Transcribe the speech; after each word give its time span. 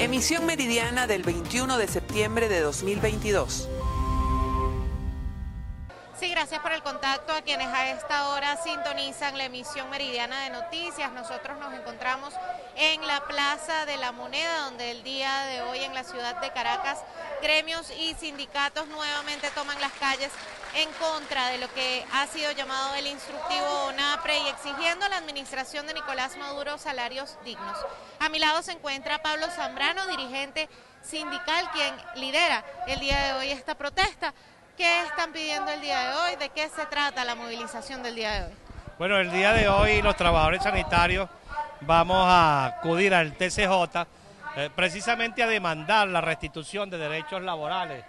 Emisión 0.00 0.46
meridiana 0.46 1.06
del 1.06 1.22
21 1.22 1.76
de 1.76 1.86
septiembre 1.86 2.48
de 2.48 2.60
2022. 2.60 3.68
Sí, 6.18 6.30
gracias 6.30 6.62
por 6.62 6.72
el 6.72 6.82
contacto 6.82 7.34
a 7.34 7.42
quienes 7.42 7.66
a 7.66 7.90
esta 7.90 8.30
hora 8.30 8.56
sintonizan 8.64 9.36
la 9.36 9.44
emisión 9.44 9.90
meridiana 9.90 10.44
de 10.44 10.50
noticias. 10.50 11.12
Nosotros 11.12 11.58
nos 11.58 11.74
encontramos 11.74 12.32
en 12.76 13.06
la 13.06 13.20
Plaza 13.26 13.84
de 13.84 13.98
la 13.98 14.10
Moneda, 14.12 14.64
donde 14.64 14.90
el 14.90 15.02
día 15.02 15.44
de 15.44 15.60
hoy 15.60 15.80
en 15.80 15.92
la 15.92 16.02
ciudad 16.02 16.40
de 16.40 16.50
Caracas, 16.50 17.00
gremios 17.42 17.90
y 17.90 18.14
sindicatos 18.14 18.88
nuevamente 18.88 19.50
toman 19.54 19.78
las 19.82 19.92
calles 19.92 20.30
en 20.74 20.88
contra 20.92 21.48
de 21.48 21.58
lo 21.58 21.72
que 21.74 22.04
ha 22.12 22.26
sido 22.26 22.52
llamado 22.52 22.94
el 22.94 23.06
instructivo 23.06 23.86
ONAPRE 23.88 24.38
y 24.38 24.48
exigiendo 24.48 25.06
a 25.06 25.08
la 25.08 25.16
administración 25.16 25.86
de 25.86 25.94
Nicolás 25.94 26.36
Maduro 26.36 26.78
salarios 26.78 27.36
dignos. 27.44 27.76
A 28.20 28.28
mi 28.28 28.38
lado 28.38 28.62
se 28.62 28.72
encuentra 28.72 29.22
Pablo 29.22 29.46
Zambrano, 29.48 30.06
dirigente 30.06 30.68
sindical, 31.02 31.70
quien 31.72 31.94
lidera 32.16 32.64
el 32.86 33.00
día 33.00 33.18
de 33.24 33.32
hoy 33.34 33.50
esta 33.50 33.74
protesta. 33.74 34.32
¿Qué 34.76 35.02
están 35.02 35.32
pidiendo 35.32 35.70
el 35.70 35.80
día 35.80 36.08
de 36.08 36.14
hoy? 36.14 36.36
¿De 36.36 36.48
qué 36.50 36.68
se 36.68 36.86
trata 36.86 37.24
la 37.24 37.34
movilización 37.34 38.02
del 38.02 38.14
día 38.14 38.32
de 38.32 38.46
hoy? 38.46 38.52
Bueno, 38.98 39.18
el 39.18 39.30
día 39.32 39.52
de 39.52 39.68
hoy 39.68 40.02
los 40.02 40.16
trabajadores 40.16 40.62
sanitarios 40.62 41.28
vamos 41.80 42.22
a 42.26 42.66
acudir 42.66 43.14
al 43.14 43.32
TCJ 43.32 44.06
eh, 44.56 44.70
precisamente 44.74 45.42
a 45.42 45.46
demandar 45.46 46.08
la 46.08 46.20
restitución 46.20 46.90
de 46.90 46.98
derechos 46.98 47.42
laborales 47.42 48.04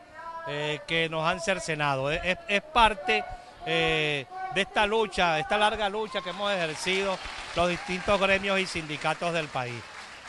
eh, 0.48 0.80
que 0.88 1.09
nos 1.09 1.26
han 1.26 1.40
cercenado. 1.40 2.12
Es, 2.12 2.62
parte 2.73 3.23
eh, 3.66 4.26
de 4.54 4.62
esta 4.62 4.86
lucha, 4.86 5.40
esta 5.40 5.58
larga 5.58 5.90
lucha 5.90 6.22
que 6.22 6.32
hemos 6.32 6.52
ejercido 6.52 7.18
los 7.55 7.70
distintos 7.70 8.20
gremios 8.20 8.59
y 8.59 8.66
sindicatos 8.66 9.34
del 9.34 9.48
país. 9.48 9.82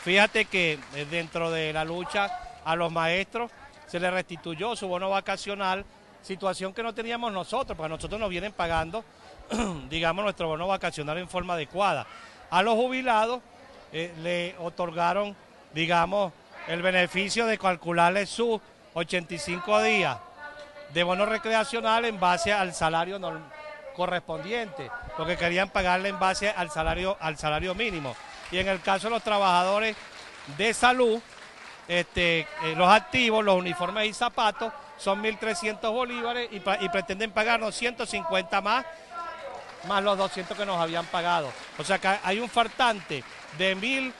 Fíjate 0.03 0.45
que 0.45 0.79
dentro 1.09 1.49
de 1.49 1.71
la 1.71 1.85
lucha 1.85 2.29
a 2.65 2.75
los 2.75 2.91
maestros 2.91 3.51
se 3.87 3.99
les 3.99 4.11
restituyó 4.11 4.75
su 4.75 4.87
bono 4.87 5.09
vacacional 5.09 5.85
situación 6.23 6.73
que 6.73 6.81
no 6.81 6.93
teníamos 6.93 7.31
nosotros, 7.31 7.77
porque 7.77 7.89
nosotros 7.89 8.19
nos 8.19 8.29
vienen 8.29 8.53
pagando, 8.53 9.03
digamos, 9.89 10.23
nuestro 10.23 10.47
bono 10.47 10.67
vacacional 10.67 11.17
en 11.17 11.27
forma 11.27 11.53
adecuada. 11.53 12.07
A 12.49 12.63
los 12.63 12.75
jubilados 12.75 13.41
eh, 13.91 14.13
le 14.23 14.55
otorgaron, 14.59 15.35
digamos, 15.73 16.33
el 16.67 16.81
beneficio 16.81 17.45
de 17.45 17.57
calcularle 17.57 18.25
sus 18.25 18.61
85 18.93 19.81
días 19.81 20.17
de 20.93 21.03
bono 21.03 21.25
recreacional 21.25 22.05
en 22.05 22.19
base 22.19 22.53
al 22.53 22.73
salario 22.73 23.19
correspondiente, 23.95 24.91
porque 25.17 25.37
querían 25.37 25.69
pagarle 25.69 26.09
en 26.09 26.19
base 26.19 26.49
al 26.49 26.69
salario, 26.69 27.17
al 27.19 27.37
salario 27.37 27.73
mínimo. 27.75 28.15
Y 28.51 28.57
en 28.57 28.67
el 28.67 28.81
caso 28.81 29.07
de 29.07 29.11
los 29.15 29.23
trabajadores 29.23 29.95
de 30.57 30.73
salud, 30.73 31.19
este, 31.87 32.41
eh, 32.63 32.75
los 32.75 32.89
activos, 32.89 33.43
los 33.43 33.55
uniformes 33.55 34.07
y 34.07 34.13
zapatos, 34.13 34.71
son 34.97 35.21
1.300 35.23 35.91
bolívares 35.91 36.49
y, 36.51 36.59
pretenden 36.89 37.31
pagarnos 37.31 37.75
150 37.75 38.61
más, 38.61 38.85
más 39.87 40.03
los 40.03 40.17
200 40.17 40.55
que 40.55 40.65
nos 40.65 40.79
habían 40.79 41.05
pagado. 41.07 41.51
O 41.77 41.83
sea 41.83 41.97
que 41.97 42.07
hay 42.23 42.39
un 42.39 42.47
faltante 42.47 43.23
de, 43.57 43.73
1, 43.73 44.13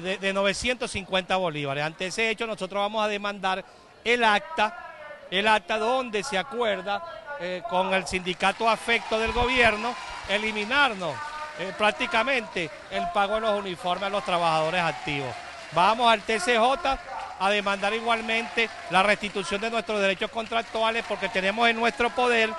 de, 0.00 0.18
de 0.18 0.32
950 0.32 1.36
bolívares. 1.36 1.84
Ante 1.84 2.06
ese 2.06 2.30
hecho 2.30 2.46
nosotros 2.46 2.80
vamos 2.80 3.04
a 3.04 3.08
demandar 3.08 3.64
el 4.04 4.24
acta, 4.24 5.26
el 5.30 5.46
acta 5.46 5.78
donde 5.78 6.22
se 6.22 6.38
acuerda 6.38 7.02
eh, 7.40 7.62
con 7.68 7.92
el 7.94 8.06
sindicato 8.06 8.68
afecto 8.68 9.18
del 9.18 9.32
gobierno 9.32 9.94
eliminarnos 10.28 11.14
eh, 11.58 11.72
prácticamente 11.76 12.70
el 12.90 13.08
pago 13.12 13.34
de 13.34 13.40
los 13.42 13.58
uniformes 13.58 14.04
a 14.04 14.10
los 14.10 14.24
trabajadores 14.24 14.80
activos. 14.80 15.34
Vamos 15.72 16.10
al 16.12 16.22
TCJ 16.22 16.60
a 17.38 17.50
demandar 17.50 17.94
igualmente 17.94 18.68
la 18.90 19.02
restitución 19.02 19.60
de 19.60 19.70
nuestros 19.70 20.00
derechos 20.00 20.30
contractuales 20.30 21.04
porque 21.08 21.28
tenemos 21.28 21.68
en 21.68 21.76
nuestro 21.76 22.10
poder 22.10 22.50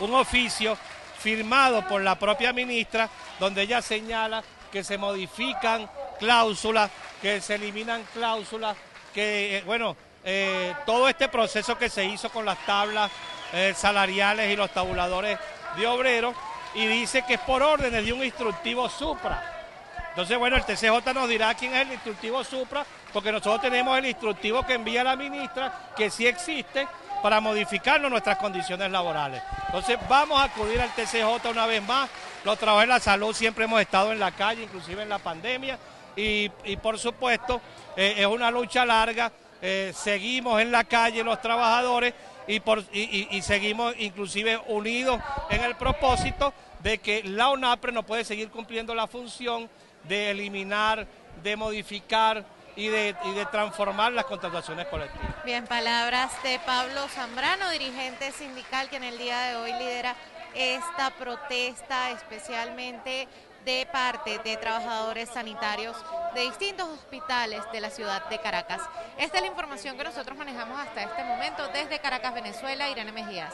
un 0.00 0.14
oficio 0.14 0.76
firmado 1.18 1.86
por 1.86 2.00
la 2.00 2.18
propia 2.18 2.52
ministra 2.52 3.08
donde 3.38 3.62
ella 3.62 3.82
señala 3.82 4.42
que 4.70 4.84
se 4.84 4.98
modifican 4.98 5.88
cláusulas, 6.18 6.90
que 7.20 7.40
se 7.40 7.54
eliminan 7.54 8.04
cláusulas, 8.12 8.76
que, 9.14 9.58
eh, 9.58 9.62
bueno, 9.64 9.96
eh, 10.28 10.74
todo 10.84 11.08
este 11.08 11.28
proceso 11.28 11.78
que 11.78 11.88
se 11.88 12.04
hizo 12.04 12.30
con 12.30 12.44
las 12.44 12.58
tablas 12.66 13.12
eh, 13.52 13.72
salariales 13.76 14.52
y 14.52 14.56
los 14.56 14.70
tabuladores 14.72 15.38
de 15.76 15.86
obreros 15.86 16.34
y 16.74 16.86
dice 16.86 17.22
que 17.22 17.34
es 17.34 17.40
por 17.40 17.62
órdenes 17.62 18.04
de 18.04 18.12
un 18.12 18.24
instructivo 18.24 18.88
supra. 18.88 19.52
Entonces, 20.10 20.36
bueno, 20.36 20.56
el 20.56 20.64
TCJ 20.64 21.14
nos 21.14 21.28
dirá 21.28 21.54
quién 21.54 21.74
es 21.74 21.82
el 21.82 21.92
instructivo 21.92 22.42
supra, 22.42 22.84
porque 23.12 23.30
nosotros 23.30 23.60
tenemos 23.60 23.96
el 23.98 24.06
instructivo 24.06 24.66
que 24.66 24.74
envía 24.74 25.04
la 25.04 25.14
ministra, 25.14 25.90
que 25.96 26.10
sí 26.10 26.26
existe, 26.26 26.88
para 27.22 27.40
modificarnos 27.40 28.10
nuestras 28.10 28.36
condiciones 28.38 28.90
laborales. 28.90 29.42
Entonces, 29.66 29.96
vamos 30.08 30.40
a 30.40 30.44
acudir 30.44 30.80
al 30.80 30.90
TCJ 30.90 31.50
una 31.50 31.66
vez 31.66 31.82
más. 31.82 32.10
Los 32.44 32.58
trabajadores 32.58 32.88
de 32.88 32.94
la 32.94 33.00
salud 33.00 33.34
siempre 33.34 33.64
hemos 33.64 33.80
estado 33.80 34.10
en 34.12 34.18
la 34.18 34.32
calle, 34.32 34.64
inclusive 34.64 35.02
en 35.02 35.08
la 35.08 35.18
pandemia, 35.18 35.78
y, 36.16 36.48
por 36.82 36.98
supuesto, 36.98 37.60
eh, 37.96 38.14
es 38.18 38.26
una 38.26 38.50
lucha 38.50 38.84
larga. 38.84 39.30
Eh, 39.62 39.92
seguimos 39.94 40.60
en 40.60 40.70
la 40.70 40.84
calle 40.84 41.24
los 41.24 41.40
trabajadores 41.40 42.14
y, 42.46 42.60
por, 42.60 42.84
y 42.92 43.42
seguimos 43.42 43.94
inclusive 43.98 44.60
unidos 44.68 45.20
en 45.50 45.64
el 45.64 45.74
propósito 45.76 46.52
de 46.80 46.98
que 46.98 47.22
la 47.24 47.50
UNAPRE 47.50 47.90
no 47.90 48.04
puede 48.04 48.24
seguir 48.24 48.48
cumpliendo 48.50 48.94
la 48.94 49.06
función 49.06 49.68
de 50.04 50.30
eliminar, 50.30 51.06
de 51.42 51.56
modificar 51.56 52.44
y 52.76 52.88
de, 52.88 53.16
de, 53.34 53.46
transformar 53.50 54.12
las 54.12 54.26
contrataciones 54.26 54.86
colectivas. 54.86 55.44
Bien, 55.44 55.66
palabras 55.66 56.30
de 56.42 56.60
Pablo 56.60 57.08
Zambrano, 57.08 57.70
dirigente 57.70 58.30
sindical 58.32 58.88
que 58.90 58.96
en 58.96 59.04
el 59.04 59.18
día 59.18 59.40
de 59.48 59.56
hoy 59.56 59.72
lidera 59.72 60.14
esta 60.54 61.10
protesta 61.10 62.10
especialmente 62.10 63.26
de 63.66 63.84
parte 63.92 64.38
de 64.38 64.56
trabajadores 64.56 65.28
sanitarios 65.28 65.96
de 66.36 66.42
distintos 66.42 66.88
hospitales 66.88 67.60
de 67.72 67.80
la 67.80 67.90
ciudad 67.90 68.24
de 68.28 68.38
Caracas. 68.38 68.80
Esta 69.18 69.38
es 69.38 69.42
la 69.42 69.48
información 69.48 69.98
que 69.98 70.04
nosotros 70.04 70.38
manejamos 70.38 70.78
hasta 70.78 71.02
este 71.02 71.24
momento 71.24 71.66
desde 71.68 71.98
Caracas, 71.98 72.32
Venezuela. 72.32 72.88
Irene 72.88 73.10
Mejías. 73.10 73.52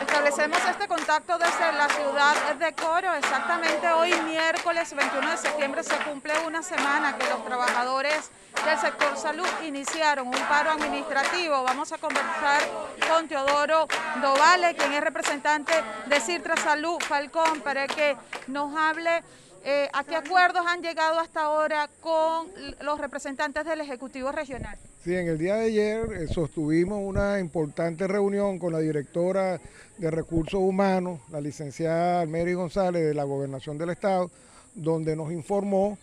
Establecemos 0.00 0.58
este 0.68 0.88
contacto 0.88 1.38
desde 1.38 1.72
la 1.72 1.88
ciudad 1.88 2.54
de 2.54 2.72
Coro. 2.74 3.14
Exactamente 3.14 3.86
hoy, 3.92 4.12
miércoles 4.22 4.94
21 4.94 5.30
de 5.30 5.36
septiembre, 5.36 5.82
se 5.82 5.96
cumple 5.98 6.32
una 6.46 6.62
semana 6.62 7.16
que 7.16 7.28
los 7.28 7.44
trabajadores 7.44 8.30
del 8.64 8.78
sector 8.78 9.16
salud 9.16 9.46
iniciaron 9.64 10.28
un 10.28 10.42
paro 10.48 10.70
administrativo. 10.70 11.62
Vamos 11.62 11.92
a 11.92 11.98
conversar 11.98 12.62
con 13.08 13.28
Teodoro 13.28 13.86
Dovale, 14.20 14.74
quien 14.74 14.92
es 14.92 15.00
representante 15.00 15.72
de 16.06 16.20
Cirtra 16.20 16.56
Salud 16.56 16.98
Falcón, 17.00 17.60
para 17.60 17.86
que 17.86 18.16
nos 18.48 18.76
hable 18.76 19.22
eh, 19.64 19.88
a 19.92 20.04
qué 20.04 20.16
acuerdos 20.16 20.62
han 20.66 20.82
llegado 20.82 21.18
hasta 21.18 21.42
ahora 21.42 21.88
con 22.00 22.48
los 22.82 22.98
representantes 22.98 23.64
del 23.66 23.80
Ejecutivo 23.80 24.32
Regional. 24.32 24.78
Sí, 25.04 25.14
en 25.14 25.28
el 25.28 25.38
día 25.38 25.56
de 25.56 25.66
ayer 25.66 26.12
eh, 26.12 26.28
sostuvimos 26.28 26.98
una 27.02 27.38
importante 27.40 28.06
reunión 28.06 28.58
con 28.58 28.72
la 28.72 28.78
directora 28.78 29.60
de 29.98 30.10
Recursos 30.10 30.60
Humanos, 30.60 31.20
la 31.30 31.40
licenciada 31.40 32.22
Almeri 32.22 32.54
González 32.54 33.04
de 33.04 33.14
la 33.14 33.24
Gobernación 33.24 33.76
del 33.76 33.90
Estado, 33.90 34.30
donde 34.74 35.14
nos 35.14 35.30
informó 35.30 35.98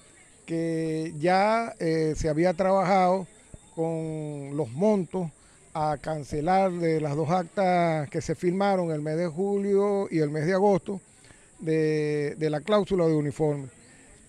que 0.45 1.13
ya 1.19 1.73
eh, 1.79 2.13
se 2.15 2.29
había 2.29 2.53
trabajado 2.53 3.27
con 3.75 4.55
los 4.55 4.69
montos 4.71 5.29
a 5.73 5.97
cancelar 5.99 6.71
de 6.71 7.01
las 7.01 7.15
dos 7.15 7.29
actas 7.29 8.09
que 8.09 8.21
se 8.21 8.33
firmaron 8.33 8.91
el 8.91 9.01
mes 9.01 9.17
de 9.17 9.27
julio 9.27 10.07
y 10.09 10.19
el 10.19 10.29
mes 10.29 10.45
de 10.45 10.53
agosto 10.53 11.01
de, 11.59 12.35
la 12.49 12.61
cláusula 12.61 13.05
de 13.05 13.13
uniforme. 13.13 13.67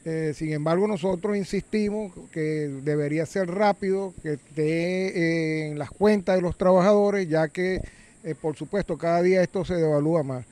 Eh, 0.05 0.33
sin 0.35 0.53
embargo, 0.53 0.87
nosotros 0.87 1.37
insistimos 1.37 2.13
que 2.33 2.69
debería 2.83 3.27
ser 3.27 3.51
rápido, 3.51 4.15
que 4.23 4.35
esté 4.35 5.69
en 5.69 5.79
las 5.79 5.91
cuentas 5.91 6.37
de 6.37 6.43
los 6.43 6.57
trabajadores, 6.57 7.29
ya 7.29 7.49
que, 7.49 7.81
eh, 8.25 8.35
por 8.41 8.57
supuesto, 8.57 8.97
cada 8.97 9.23
día 9.23 9.43
esto 9.43 9.65
se 9.65 9.75
devalúa 9.75 10.23
más. 10.23 10.47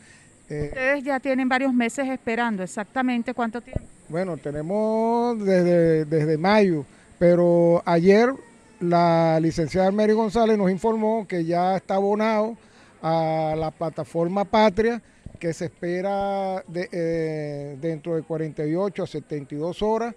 Eh, 0.51 0.69
Ustedes 0.69 1.05
ya 1.05 1.21
tienen 1.21 1.49
varios 1.49 1.73
meses 1.73 2.07
esperando, 2.09 2.63
exactamente 2.63 3.33
cuánto 3.35 3.61
tiempo. 3.61 3.83
Bueno, 4.09 4.37
tenemos 4.37 5.39
desde, 5.45 6.05
desde 6.05 6.39
mayo, 6.39 6.85
pero 7.19 7.83
ayer 7.85 8.33
la 8.81 9.41
licenciada 9.41 9.91
Mary 9.91 10.13
González 10.13 10.59
nos 10.59 10.71
informó 10.71 11.27
que 11.27 11.45
ya 11.45 11.77
está 11.77 11.95
abonado 11.95 12.57
a 13.03 13.55
la 13.57 13.71
plataforma 13.71 14.45
Patria 14.45 15.01
que 15.37 15.53
se 15.53 15.67
espera 15.67 16.65
eh, 16.75 17.77
dentro 17.81 18.17
de 18.17 18.23
48 18.23 19.03
a 19.03 19.07
72 19.07 19.83
horas, 19.83 20.15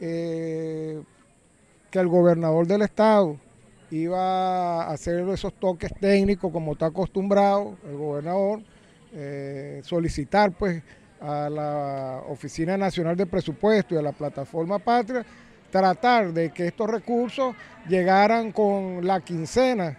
eh, 0.00 1.02
que 1.90 1.98
el 1.98 2.08
gobernador 2.08 2.66
del 2.66 2.82
estado 2.82 3.38
iba 3.90 4.84
a 4.84 4.90
hacer 4.90 5.28
esos 5.28 5.52
toques 5.54 5.92
técnicos 6.00 6.50
como 6.50 6.72
está 6.72 6.86
acostumbrado 6.86 7.76
el 7.88 7.96
gobernador, 7.96 8.62
eh, 9.12 9.80
solicitar 9.84 10.52
pues 10.52 10.82
a 11.20 11.48
la 11.48 12.22
Oficina 12.28 12.76
Nacional 12.76 13.16
de 13.16 13.26
Presupuesto 13.26 13.94
y 13.94 13.98
a 13.98 14.02
la 14.02 14.12
plataforma 14.12 14.78
Patria, 14.78 15.24
tratar 15.70 16.32
de 16.32 16.50
que 16.50 16.66
estos 16.66 16.90
recursos 16.90 17.54
llegaran 17.88 18.52
con 18.52 19.06
la 19.06 19.20
quincena. 19.20 19.98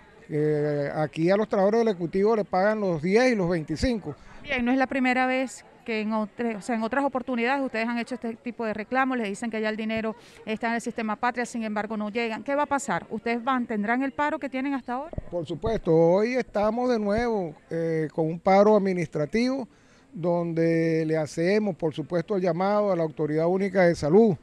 aquí 0.95 1.29
a 1.29 1.37
los 1.37 1.47
trabajadores 1.47 1.81
del 1.81 1.87
Ejecutivo 1.89 2.35
le 2.35 2.45
pagan 2.45 2.79
los 2.79 3.01
10 3.01 3.33
y 3.33 3.35
los 3.35 3.49
25. 3.49 4.15
Bien, 4.45 4.63
no 4.63 4.71
es 4.71 4.77
la 4.77 4.85
primera 4.85 5.25
vez 5.25 5.65
que 5.83 6.01
en, 6.01 6.11
en 6.13 6.83
otras 6.83 7.03
oportunidades 7.03 7.63
ustedes 7.65 7.87
han 7.87 7.97
hecho 7.97 8.13
este 8.13 8.35
tipo 8.35 8.63
de 8.63 8.75
reclamos, 8.75 9.17
les 9.17 9.27
dicen 9.27 9.49
que 9.49 9.59
ya 9.59 9.69
el 9.69 9.75
dinero 9.75 10.15
está 10.45 10.67
en 10.67 10.75
el 10.75 10.81
sistema 10.81 11.15
patria, 11.15 11.47
sin 11.47 11.63
embargo 11.63 11.97
no 11.97 12.11
llegan. 12.11 12.43
¿Qué 12.43 12.53
va 12.53 12.63
a 12.63 12.67
pasar? 12.67 13.07
¿Ustedes 13.09 13.43
van, 13.43 13.65
tendrán 13.65 14.03
el 14.03 14.11
paro 14.11 14.37
que 14.37 14.47
tienen 14.47 14.75
hasta 14.75 14.93
ahora? 14.93 15.11
Por 15.31 15.47
supuesto, 15.47 15.91
hoy 15.91 16.35
estamos 16.35 16.91
de 16.91 16.99
nuevo 16.99 17.55
eh, 17.71 18.07
con 18.13 18.27
un 18.27 18.39
paro 18.39 18.75
administrativo 18.77 19.67
donde 20.13 21.05
le 21.07 21.17
hacemos, 21.17 21.75
por 21.75 21.95
supuesto, 21.95 22.35
el 22.35 22.43
llamado 22.43 22.91
a 22.91 22.95
la 22.95 23.01
Autoridad 23.01 23.47
Única 23.47 23.81
de 23.81 23.95
Salud 23.95 24.35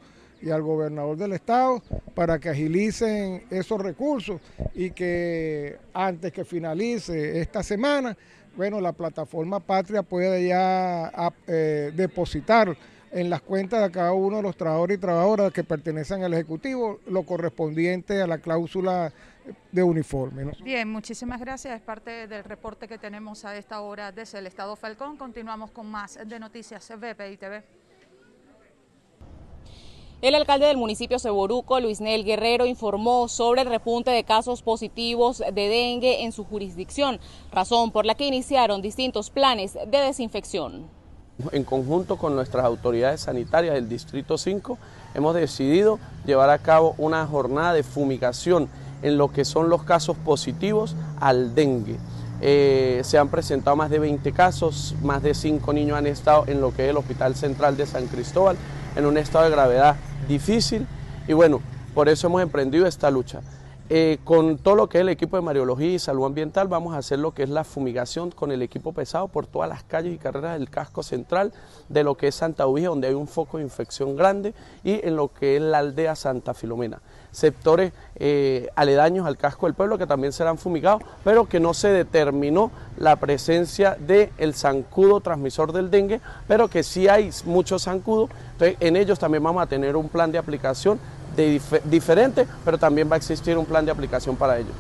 y 0.43 0.51
al 0.51 0.63
gobernador 0.63 1.17
del 1.17 1.35
estado 1.35 1.81
para 2.15 2.41
que 2.41 2.49
agilicen 2.49 3.45
esos 3.49 3.81
recursos 3.81 4.41
y 4.75 4.91
que 4.91 5.79
antes 5.95 6.33
que 6.33 6.45
finalice 6.45 7.41
esta 7.41 7.63
semana, 7.63 8.17
bueno, 8.57 8.81
la 8.81 8.93
plataforma 8.93 9.61
Patria 9.61 10.03
pueda 10.03 10.39
ya 10.39 11.33
eh, 11.47 11.93
depositar 11.95 12.77
en 13.11 13.29
las 13.29 13.43
cuentas 13.43 13.83
de 13.83 13.91
cada 13.91 14.13
uno 14.13 14.39
de 14.39 14.43
los 14.43 14.57
trabajadores 14.57 14.97
y 14.97 15.01
trabajadoras 15.01 15.53
que 15.53 15.65
pertenecen 15.65 16.23
al 16.25 16.33
Ejecutivo 16.35 16.99
lo 17.07 17.25
correspondiente 17.25 18.21
a 18.23 18.27
la 18.27 18.39
cláusula 18.39 19.13
de 19.71 19.83
uniforme. 19.83 20.53
Bien, 20.63 20.89
muchísimas 20.89 21.41
gracias. 21.41 21.75
Es 21.75 21.83
parte 21.83 22.27
del 22.27 22.45
reporte 22.45 22.89
que 22.89 22.99
tenemos 22.99 23.45
a 23.45 23.57
esta 23.57 23.81
hora 23.81 24.13
desde 24.13 24.39
el 24.39 24.47
Estado 24.47 24.77
Falcón. 24.77 25.17
Continuamos 25.17 25.71
con 25.71 25.91
más 25.91 26.19
de 26.27 26.39
Noticias 26.39 26.91
BPI 26.97 27.37
TV. 27.37 27.82
El 30.23 30.37
alcalde 30.37 30.67
del 30.67 30.77
municipio 30.77 31.19
Ceboruco, 31.19 31.81
Luis 31.81 32.01
Nel 32.01 32.23
Guerrero, 32.23 32.65
informó 32.65 33.27
sobre 33.27 33.63
el 33.63 33.69
repunte 33.69 34.13
de 34.13 34.23
casos 34.23 34.63
positivos 34.63 35.39
de 35.39 35.69
dengue 35.69 36.23
en 36.23 36.31
su 36.31 36.45
jurisdicción, 36.45 37.19
razón 37.51 37.91
por 37.91 38.07
la 38.07 38.15
que 38.15 38.29
iniciaron 38.29 38.83
distintos 38.83 39.31
planes 39.31 39.75
de 39.75 39.99
desinfección. 39.99 40.87
En 41.51 41.65
conjunto 41.65 42.19
con 42.19 42.37
nuestras 42.37 42.65
autoridades 42.65 43.23
sanitarias 43.23 43.75
del 43.75 43.89
Distrito 43.89 44.39
5, 44.39 44.79
hemos 45.17 45.35
decidido 45.35 45.99
llevar 46.25 46.51
a 46.51 46.59
cabo 46.59 46.95
una 46.99 47.27
jornada 47.27 47.73
de 47.73 47.83
fumigación 47.83 48.69
en 49.03 49.19
lo 49.19 49.33
que 49.33 49.45
son 49.45 49.71
los 49.71 49.83
casos 49.83 50.17
positivos 50.19 50.95
al 51.19 51.57
dengue. 51.57 51.99
Eh, 52.41 53.01
se 53.03 53.19
han 53.19 53.29
presentado 53.29 53.75
más 53.75 53.91
de 53.91 53.99
20 53.99 54.31
casos, 54.31 54.95
más 55.03 55.21
de 55.25 55.35
5 55.35 55.73
niños 55.73 55.99
han 55.99 56.07
estado 56.07 56.45
en 56.47 56.61
lo 56.61 56.73
que 56.73 56.85
es 56.85 56.91
el 56.91 56.97
Hospital 56.97 57.35
Central 57.35 57.77
de 57.77 57.87
San 57.87 58.07
Cristóbal 58.07 58.57
en 58.97 59.07
un 59.07 59.19
estado 59.19 59.45
de 59.45 59.51
gravedad 59.51 59.97
difícil 60.29 60.87
y 61.27 61.33
bueno, 61.33 61.61
por 61.95 62.09
eso 62.09 62.27
hemos 62.27 62.43
emprendido 62.43 62.87
esta 62.87 63.11
lucha. 63.11 63.41
Eh, 63.91 64.19
con 64.25 64.59
todo 64.59 64.77
lo 64.77 64.89
que 64.89 64.99
es 64.99 65.03
el 65.03 65.09
equipo 65.09 65.37
de 65.37 65.43
Mariología 65.43 65.91
y 65.91 65.99
Salud 65.99 66.25
Ambiental 66.25 66.69
vamos 66.69 66.95
a 66.95 66.99
hacer 66.99 67.19
lo 67.19 67.33
que 67.33 67.43
es 67.43 67.51
la 67.51 67.65
fumigación 67.65 68.31
con 68.31 68.53
el 68.53 68.63
equipo 68.63 68.93
pesado 68.93 69.29
por 69.29 69.47
todas 69.47 69.69
las 69.69 69.83
calles 69.83 70.15
y 70.15 70.19
carreras 70.19 70.59
del 70.59 70.71
casco 70.71 71.03
central 71.03 71.53
de 71.89 72.05
lo 72.05 72.17
que 72.17 72.29
es 72.29 72.35
Santa 72.35 72.67
Ubija, 72.67 72.89
donde 72.89 73.09
hay 73.09 73.15
un 73.15 73.29
foco 73.29 73.59
de 73.59 73.65
infección 73.65 74.17
grande, 74.17 74.55
y 74.85 75.07
en 75.07 75.17
lo 75.17 75.29
que 75.29 75.57
es 75.57 75.63
la 75.63 75.79
aldea 75.79 76.15
Santa 76.15 76.55
Filomena. 76.55 77.01
Sectores 77.33 77.93
eh, 78.17 78.69
aledaños 78.77 79.27
al 79.27 79.37
casco 79.37 79.67
del 79.67 79.75
pueblo 79.75 79.99
que 79.99 80.07
también 80.07 80.33
serán 80.33 80.59
fumigados, 80.59 81.03
pero 81.25 81.49
que 81.49 81.61
no 81.61 81.75
se 81.75 81.89
determinó 81.89 82.71
la 82.97 83.17
presencia 83.17 83.97
del 83.99 84.31
el 84.39 84.55
zancudo 84.55 85.21
transmisor 85.21 85.73
del 85.73 85.91
dengue, 85.91 86.21
pero 86.47 86.69
que 86.69 86.83
sí 86.83 87.09
hay 87.09 87.31
muchos 87.45 87.85
zancudos, 87.85 88.31
entonces 88.53 88.77
en 88.81 88.97
ellos 88.97 89.19
también 89.19 89.43
vamos 89.43 89.63
a 89.63 89.67
tener 89.67 89.97
un 89.97 90.09
plan 90.09 90.31
de 90.31 90.39
aplicación 90.39 90.99
de 91.37 91.61
diferente, 91.85 92.47
pero 92.65 92.79
también 92.79 93.11
va 93.11 93.15
a 93.15 93.19
existir 93.19 93.57
un 93.59 93.67
plan 93.67 93.85
de 93.85 93.93
aplicación 93.93 94.37
para 94.37 94.59
ello. 94.59 94.73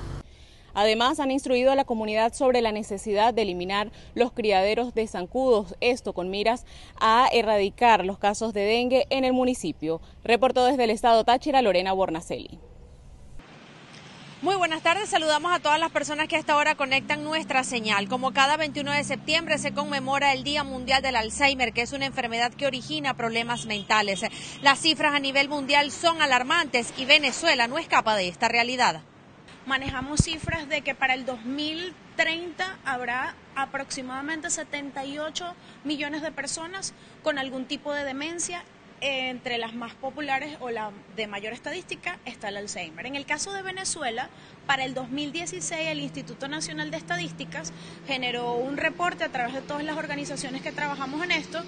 Además, 0.74 1.20
han 1.20 1.30
instruido 1.30 1.70
a 1.70 1.74
la 1.74 1.84
comunidad 1.84 2.32
sobre 2.32 2.62
la 2.62 2.72
necesidad 2.72 3.34
de 3.34 3.42
eliminar 3.42 3.90
los 4.14 4.32
criaderos 4.32 4.94
de 4.94 5.06
zancudos, 5.06 5.74
esto 5.80 6.14
con 6.14 6.30
miras 6.30 6.64
a 6.98 7.28
erradicar 7.32 8.06
los 8.06 8.18
casos 8.18 8.54
de 8.54 8.62
dengue 8.62 9.06
en 9.10 9.24
el 9.24 9.34
municipio. 9.34 10.00
Reportó 10.24 10.64
desde 10.64 10.84
el 10.84 10.90
estado 10.90 11.24
Táchira 11.24 11.60
Lorena 11.60 11.92
Bornacelli. 11.92 12.58
Muy 14.42 14.56
buenas 14.56 14.82
tardes, 14.82 15.08
saludamos 15.08 15.52
a 15.52 15.60
todas 15.60 15.78
las 15.78 15.92
personas 15.92 16.26
que 16.26 16.36
hasta 16.36 16.54
ahora 16.54 16.74
conectan 16.74 17.22
nuestra 17.22 17.62
señal. 17.62 18.08
Como 18.08 18.32
cada 18.32 18.56
21 18.56 18.90
de 18.90 19.04
septiembre 19.04 19.56
se 19.56 19.72
conmemora 19.72 20.32
el 20.32 20.42
Día 20.42 20.64
Mundial 20.64 21.00
del 21.00 21.14
Alzheimer, 21.14 21.72
que 21.72 21.82
es 21.82 21.92
una 21.92 22.06
enfermedad 22.06 22.52
que 22.52 22.66
origina 22.66 23.14
problemas 23.14 23.66
mentales. 23.66 24.22
Las 24.60 24.80
cifras 24.80 25.14
a 25.14 25.20
nivel 25.20 25.48
mundial 25.48 25.92
son 25.92 26.20
alarmantes 26.20 26.92
y 26.96 27.04
Venezuela 27.04 27.68
no 27.68 27.78
escapa 27.78 28.16
de 28.16 28.26
esta 28.26 28.48
realidad. 28.48 29.02
Manejamos 29.64 30.22
cifras 30.24 30.68
de 30.68 30.82
que 30.82 30.96
para 30.96 31.14
el 31.14 31.24
2030 31.24 32.78
habrá 32.84 33.36
aproximadamente 33.54 34.50
78 34.50 35.54
millones 35.84 36.20
de 36.20 36.32
personas 36.32 36.94
con 37.22 37.38
algún 37.38 37.66
tipo 37.66 37.92
de 37.92 38.02
demencia 38.02 38.64
entre 39.02 39.58
las 39.58 39.74
más 39.74 39.94
populares 39.94 40.56
o 40.60 40.70
la 40.70 40.92
de 41.16 41.26
mayor 41.26 41.52
estadística 41.52 42.20
está 42.24 42.48
el 42.48 42.56
Alzheimer. 42.56 43.04
En 43.04 43.16
el 43.16 43.26
caso 43.26 43.52
de 43.52 43.60
Venezuela, 43.60 44.30
para 44.66 44.84
el 44.84 44.94
2016 44.94 45.88
el 45.88 45.98
Instituto 45.98 46.46
Nacional 46.46 46.92
de 46.92 46.98
Estadísticas 46.98 47.72
generó 48.06 48.54
un 48.54 48.76
reporte 48.76 49.24
a 49.24 49.28
través 49.28 49.54
de 49.54 49.60
todas 49.60 49.82
las 49.82 49.96
organizaciones 49.96 50.62
que 50.62 50.70
trabajamos 50.70 51.22
en 51.24 51.32
esto, 51.32 51.64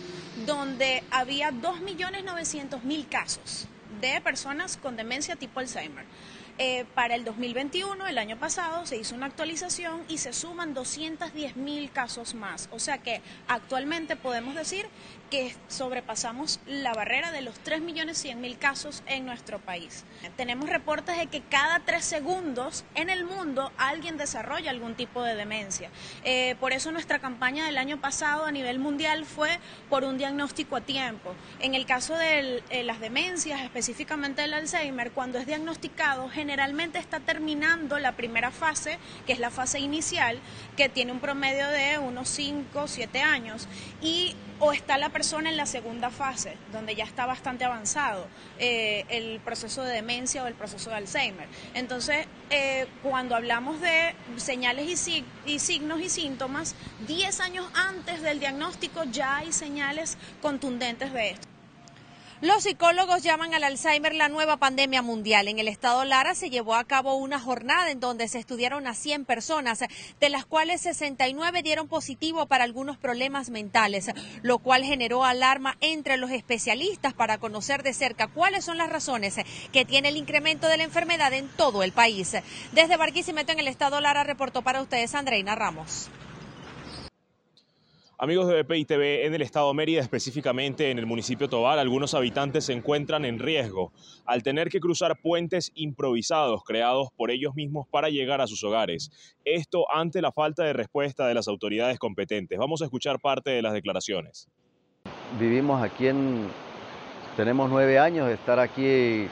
donde 0.47 1.03
había 1.11 1.51
2.900.000 1.51 3.09
casos 3.09 3.67
de 4.01 4.21
personas 4.21 4.77
con 4.77 4.97
demencia 4.97 5.35
tipo 5.35 5.59
Alzheimer. 5.59 6.05
Eh, 6.57 6.85
para 6.95 7.17
el 7.17 7.25
2021, 7.25 8.07
el 8.07 8.17
año 8.17 8.39
pasado, 8.39 8.87
se 8.87 8.97
hizo 8.97 9.17
una 9.17 9.27
actualización 9.27 10.03
y 10.09 10.19
se 10.19 10.33
suman 10.33 10.73
210 10.73 11.57
mil 11.57 11.91
casos 11.91 12.35
más. 12.37 12.69
O 12.71 12.79
sea 12.79 12.99
que 12.99 13.23
actualmente 13.49 14.15
podemos 14.15 14.55
decir 14.55 14.87
que 15.35 15.53
sobrepasamos 15.67 16.61
la 16.65 16.95
barrera 16.95 17.33
de 17.33 17.41
los 17.41 17.59
3 17.59 17.81
millones 17.81 18.19
100 18.19 18.41
mil 18.41 18.57
casos 18.57 19.03
en 19.07 19.27
nuestro 19.27 19.59
país. 19.59 20.05
Tenemos 20.37 20.69
reportes 20.69 21.19
de 21.19 21.27
que 21.27 21.41
cada 21.41 21.81
tres 21.81 22.05
segundos 22.05 22.85
en 22.95 23.11
el 23.11 23.25
mundo 23.25 23.73
alguien 23.77 24.17
desarrolla 24.17 24.71
algún 24.71 24.95
tipo 24.95 25.25
de 25.25 25.35
demencia. 25.35 25.91
Eh, 26.23 26.55
por 26.61 26.73
eso 26.73 26.93
nuestra 26.93 27.19
campaña 27.19 27.67
del 27.67 27.79
año 27.79 28.01
pasado 28.01 28.45
a 28.45 28.53
nivel 28.53 28.79
mundial 28.79 29.25
fue 29.25 29.59
por 29.91 30.05
un 30.05 30.19
diagnóstico 30.19 30.77
a 30.77 30.83
tiempo. 30.83 31.35
En 31.59 31.75
el 31.75 31.85
caso 31.85 32.15
de 32.15 32.63
eh, 32.71 32.85
las 32.85 33.01
demencias, 33.01 33.61
específicamente 33.61 34.45
el 34.45 34.55
Alzheimer, 34.55 35.11
cuando 35.11 35.39
es 35.39 35.47
diagnosticado, 35.47 36.29
generalmente 36.29 37.01
está 37.01 37.19
terminando 37.19 37.99
la 37.99 38.13
primera 38.13 38.53
fase, 38.53 39.01
que 39.27 39.33
es 39.33 39.41
la 39.41 39.51
fase 39.51 39.81
inicial, 39.81 40.39
que 40.77 40.89
tiene 40.89 41.11
un 41.11 41.19
promedio 41.19 41.67
de 41.71 41.99
unos 41.99 42.29
5 42.29 42.83
o 42.83 42.87
7 42.87 43.21
años, 43.21 43.67
y 44.01 44.37
o 44.61 44.73
está 44.73 44.99
la 44.99 45.11
persona 45.11 45.51
en 45.51 45.57
la 45.57 45.67
segunda 45.67 46.11
fase, 46.11 46.57
donde 46.73 46.95
ya 46.95 47.05
está 47.05 47.27
bastante 47.27 47.65
avanzado 47.65 48.27
eh, 48.59 49.05
el 49.09 49.41
proceso 49.41 49.83
de 49.83 49.93
demencia 49.93 50.43
o 50.43 50.47
el 50.47 50.55
proceso 50.55 50.91
de 50.91 50.97
Alzheimer. 50.97 51.49
Entonces, 51.75 52.27
eh, 52.51 52.87
cuando 53.03 53.37
hablamos 53.37 53.81
de 53.81 54.15
señales 54.37 55.09
y, 55.47 55.59
signos 55.59 56.01
y 56.01 56.09
síntomas, 56.09 56.75
10 57.07 57.41
años 57.41 57.67
antes 57.75 58.23
del 58.23 58.41
diagnóstico 58.41 59.05
ya 59.05 59.37
hay 59.37 59.53
señales 59.53 60.19
contundentes 60.41 61.13
de 61.13 61.31
esto. 61.31 61.54
Los 62.45 62.65
psicólogos 62.65 63.23
llaman 63.23 63.55
al 63.55 63.65
Alzheimer 63.65 64.15
la 64.15 64.29
nueva 64.29 64.59
pandemia 64.59 65.01
mundial. 65.01 65.49
En 65.49 65.59
el 65.59 65.67
estado 65.67 66.05
Lara 66.05 66.35
se 66.35 66.51
llevó 66.51 66.75
a 66.75 66.85
cabo 66.85 67.15
una 67.15 67.41
jornada 67.41 67.91
en 67.91 68.01
donde 68.01 68.29
se 68.29 68.39
estudiaron 68.39 68.87
a 68.87 68.93
100 68.93 69.25
personas, 69.25 69.83
de 70.21 70.29
las 70.29 70.45
cuales 70.45 70.83
69 70.83 71.63
dieron 71.63 71.89
positivo 71.89 72.45
para 72.45 72.65
algunos 72.65 72.99
problemas 72.99 73.49
mentales, 73.49 74.11
lo 74.43 74.59
cual 74.59 74.85
generó 74.85 75.25
alarma 75.25 75.79
entre 75.81 76.19
los 76.19 76.31
especialistas 76.33 77.15
para 77.15 77.39
conocer 77.39 77.83
de 77.83 77.95
cerca 77.95 78.27
cuáles 78.27 78.63
son 78.63 78.77
las 78.77 78.91
razones 78.91 79.37
que 79.73 79.87
tiene 79.87 80.11
el 80.11 80.19
incremento 80.19 80.69
de 80.69 80.77
la 80.77 80.85
enfermedad 80.85 81.33
en 81.33 81.49
todo 81.49 81.83
el 81.83 81.93
país. 81.93 82.37
Desde 82.73 82.99
Barquisimeto 82.99 83.53
en 83.53 83.61
el 83.61 83.69
estado 83.69 84.03
Lara 84.03 84.23
reportó 84.23 84.61
para 84.61 84.83
ustedes 84.83 85.15
Andreina 85.15 85.55
Ramos. 85.55 86.11
Amigos 88.17 88.47
de 88.47 88.63
BPI 88.63 88.85
TV, 88.85 89.27
en 89.27 89.35
el 89.35 89.43
estado 89.43 89.67
de 89.69 89.75
Mérida, 89.75 90.01
específicamente 90.01 90.93
en 90.93 91.01
el 91.01 91.07
municipio 91.07 91.49
Tobar, 91.49 91.81
algunos 91.81 92.15
habitantes 92.15 92.67
se 92.67 92.73
encuentran 92.73 93.25
en 93.25 93.41
riesgo 93.41 93.93
al 94.25 94.45
tener 94.45 94.69
que 94.69 94.79
cruzar 94.79 95.21
puentes 95.21 95.73
improvisados 95.75 96.63
creados 96.63 97.09
por 97.17 97.33
ellos 97.33 97.57
mismos 97.57 97.89
para 97.89 98.11
llegar 98.11 98.41
a 98.41 98.47
sus 98.47 98.63
hogares. 98.63 99.11
Esto 99.45 99.91
ante 99.93 100.23
la 100.23 100.31
falta 100.31 100.63
de 100.63 100.73
respuesta 100.73 101.27
de 101.27 101.35
las 101.35 101.49
autoridades 101.49 101.99
competentes. 101.99 102.57
Vamos 102.57 102.83
a 102.83 102.85
escuchar 102.85 103.19
parte 103.19 103.51
de 103.51 103.63
las 103.63 103.73
declaraciones. 103.73 104.49
Vivimos 105.41 105.83
aquí 105.83 106.07
en... 106.07 106.47
Tenemos 107.37 107.69
nueve 107.69 107.99
años 107.99 108.29
de 108.29 108.35
estar 108.35 108.61
aquí, 108.61 109.27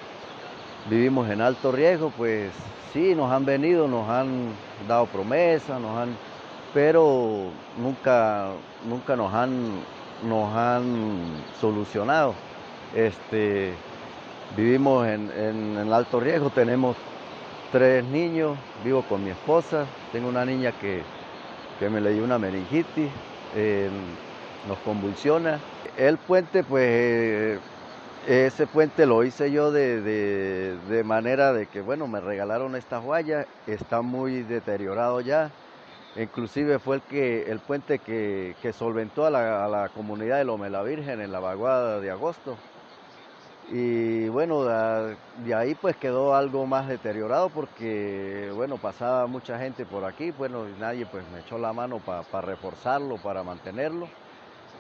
vivimos 0.90 1.30
en 1.30 1.40
alto 1.40 1.70
riesgo, 1.70 2.12
pues 2.16 2.50
sí, 2.92 3.14
nos 3.14 3.30
han 3.30 3.44
venido, 3.44 3.86
nos 3.86 4.08
han 4.08 4.48
dado 4.88 5.06
promesas, 5.06 5.80
nos 5.80 5.96
han 5.96 6.16
pero 6.74 7.50
nunca, 7.78 8.50
nunca 8.88 9.16
nos 9.16 9.32
han 9.34 9.82
nos 10.22 10.54
han 10.54 11.42
solucionado. 11.60 12.34
Este, 12.94 13.72
vivimos 14.56 15.06
en, 15.06 15.30
en, 15.30 15.92
alto 15.92 16.20
riesgo, 16.20 16.50
tenemos 16.50 16.96
tres 17.70 18.04
niños, 18.04 18.56
vivo 18.84 19.02
con 19.02 19.24
mi 19.24 19.30
esposa, 19.30 19.86
tengo 20.12 20.28
una 20.28 20.44
niña 20.44 20.72
que, 20.72 21.02
me 21.88 22.00
le 22.00 22.12
dio 22.12 22.22
una 22.22 22.38
meningitis, 22.38 23.10
nos 24.68 24.78
convulsiona. 24.84 25.58
El 25.96 26.16
puente, 26.16 26.62
pues 26.62 27.58
ese 28.28 28.66
puente 28.68 29.04
lo 29.04 29.24
hice 29.24 29.50
yo 29.50 29.72
de, 29.72 31.02
manera 31.04 31.52
de 31.52 31.66
que, 31.66 31.80
bueno, 31.80 32.06
me 32.06 32.20
regalaron 32.20 32.76
esta 32.76 32.98
guayas, 32.98 33.46
está 33.66 34.00
muy 34.02 34.42
deteriorado 34.42 35.20
ya. 35.20 35.50
Inclusive 36.16 36.78
fue 36.78 36.96
el, 36.96 37.02
que, 37.02 37.50
el 37.50 37.58
puente 37.60 37.98
que, 37.98 38.72
solventó 38.76 39.26
a 39.26 39.30
la, 39.30 39.90
comunidad 39.94 40.38
de 40.38 40.44
Lome 40.44 40.70
la 40.70 40.82
Virgen 40.82 41.20
en 41.20 41.32
la 41.32 41.40
vaguada 41.40 42.00
de 42.00 42.10
agosto. 42.10 42.56
Y 43.70 44.28
bueno, 44.28 44.64
de 44.64 45.54
ahí 45.54 45.74
pues 45.74 45.96
quedó 45.96 46.34
algo 46.34 46.66
más 46.66 46.88
deteriorado 46.88 47.48
porque, 47.48 48.50
bueno, 48.54 48.76
pasaba 48.76 49.26
mucha 49.26 49.58
gente 49.58 49.86
por 49.86 50.04
aquí, 50.04 50.30
bueno, 50.32 50.68
y 50.68 50.78
nadie 50.78 51.06
pues 51.06 51.24
me 51.32 51.40
echó 51.40 51.56
la 51.58 51.72
mano 51.72 51.98
para 51.98 52.42
reforzarlo, 52.42 53.16
para 53.16 53.42
mantenerlo 53.42 54.08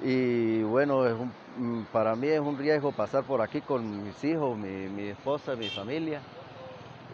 y 0.04 0.62
bueno, 0.62 1.06
es 1.06 1.14
mm, 1.58 1.82
para 1.92 2.16
mí 2.16 2.28
es 2.28 2.40
un 2.40 2.58
riesgo 2.58 2.92
pasar 2.92 3.24
por 3.24 3.40
aquí 3.40 3.60
con 3.60 4.04
mis 4.04 4.22
hijos, 4.24 4.56
mi, 4.56 5.08
esposa, 5.08 5.54
mi 5.54 5.68
familia. 5.68 6.20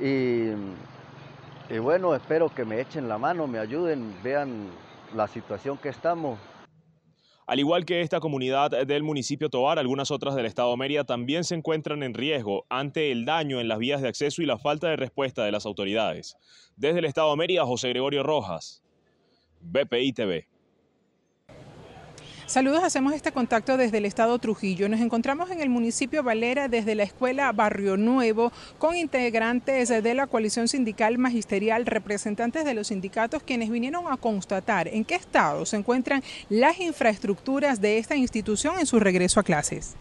Y, 0.01 0.51
y, 1.71 1.79
bueno, 1.79 2.15
espero 2.15 2.49
que 2.55 2.65
me 2.65 2.81
echen 2.81 3.09
la 3.09 3.19
mano, 3.19 3.47
me 3.47 3.59
ayuden, 3.59 4.15
vean 4.23 4.69
la 5.15 5.29
situación 5.29 5.77
que 5.79 5.89
estamos. 5.89 6.39
Al 7.47 7.59
igual 7.59 7.87
que 7.87 8.03
esta 8.03 8.21
comunidad 8.21 8.71
del 8.87 9.03
municipio 9.03 9.49
Tobar, 9.49 9.79
algunas 9.79 10.11
otras 10.11 10.35
del 10.35 10.45
estado 10.45 10.77
Mérida 10.77 11.05
también 11.05 11.45
se 11.45 11.55
encuentran 11.55 12.03
en 12.03 12.13
riesgo 12.13 12.67
ante 12.69 13.11
el 13.11 13.25
daño 13.25 13.59
en 13.59 13.69
las 13.69 13.79
vías 13.79 14.03
de 14.03 14.09
acceso 14.09 14.43
y 14.43 14.47
la 14.47 14.59
falta 14.59 14.89
de 14.89 14.97
respuesta 14.97 15.45
de 15.45 15.53
las 15.53 15.65
autoridades. 15.65 16.37
Desde 16.77 16.99
el 16.99 17.07
estado 17.07 17.35
Mérida, 17.37 17.65
José 17.65 17.89
Gregorio 17.89 18.23
Rojas, 18.23 18.83
BPI 19.63 20.13
TV. 20.13 20.47
Saludos, 22.49 22.83
hacemos 22.83 23.13
este 23.13 23.31
contacto 23.31 23.77
desde 23.77 23.99
el 23.99 24.07
estado 24.07 24.39
Trujillo. 24.39 24.89
Nos 24.89 25.01
encontramos 25.01 25.51
en 25.51 25.61
el 25.61 25.69
municipio 25.69 26.23
Valera 26.23 26.67
desde 26.67 26.95
la 26.95 27.03
escuela 27.03 27.53
Barrio 27.53 27.99
Nuevo 27.99 28.53
con 28.79 28.97
integrantes 28.97 29.91
de 29.91 30.15
la 30.15 30.27
coalición 30.27 30.67
sindical 30.67 31.19
magisterial, 31.19 31.85
representantes 31.85 32.65
de 32.65 32.73
los 32.73 32.87
sindicatos 32.87 33.43
quienes 33.43 33.69
vinieron 33.69 34.11
a 34.11 34.17
constatar 34.17 34.89
en 34.89 35.05
qué 35.05 35.17
estado 35.17 35.67
se 35.67 35.77
encuentran 35.77 36.23
las 36.49 36.81
infraestructuras 36.81 37.83
de 37.83 37.99
esta 37.99 38.17
institución 38.17 38.79
en 38.79 38.87
su 38.87 38.99
regreso 38.99 39.41
a 39.41 39.43
clases. 39.43 39.95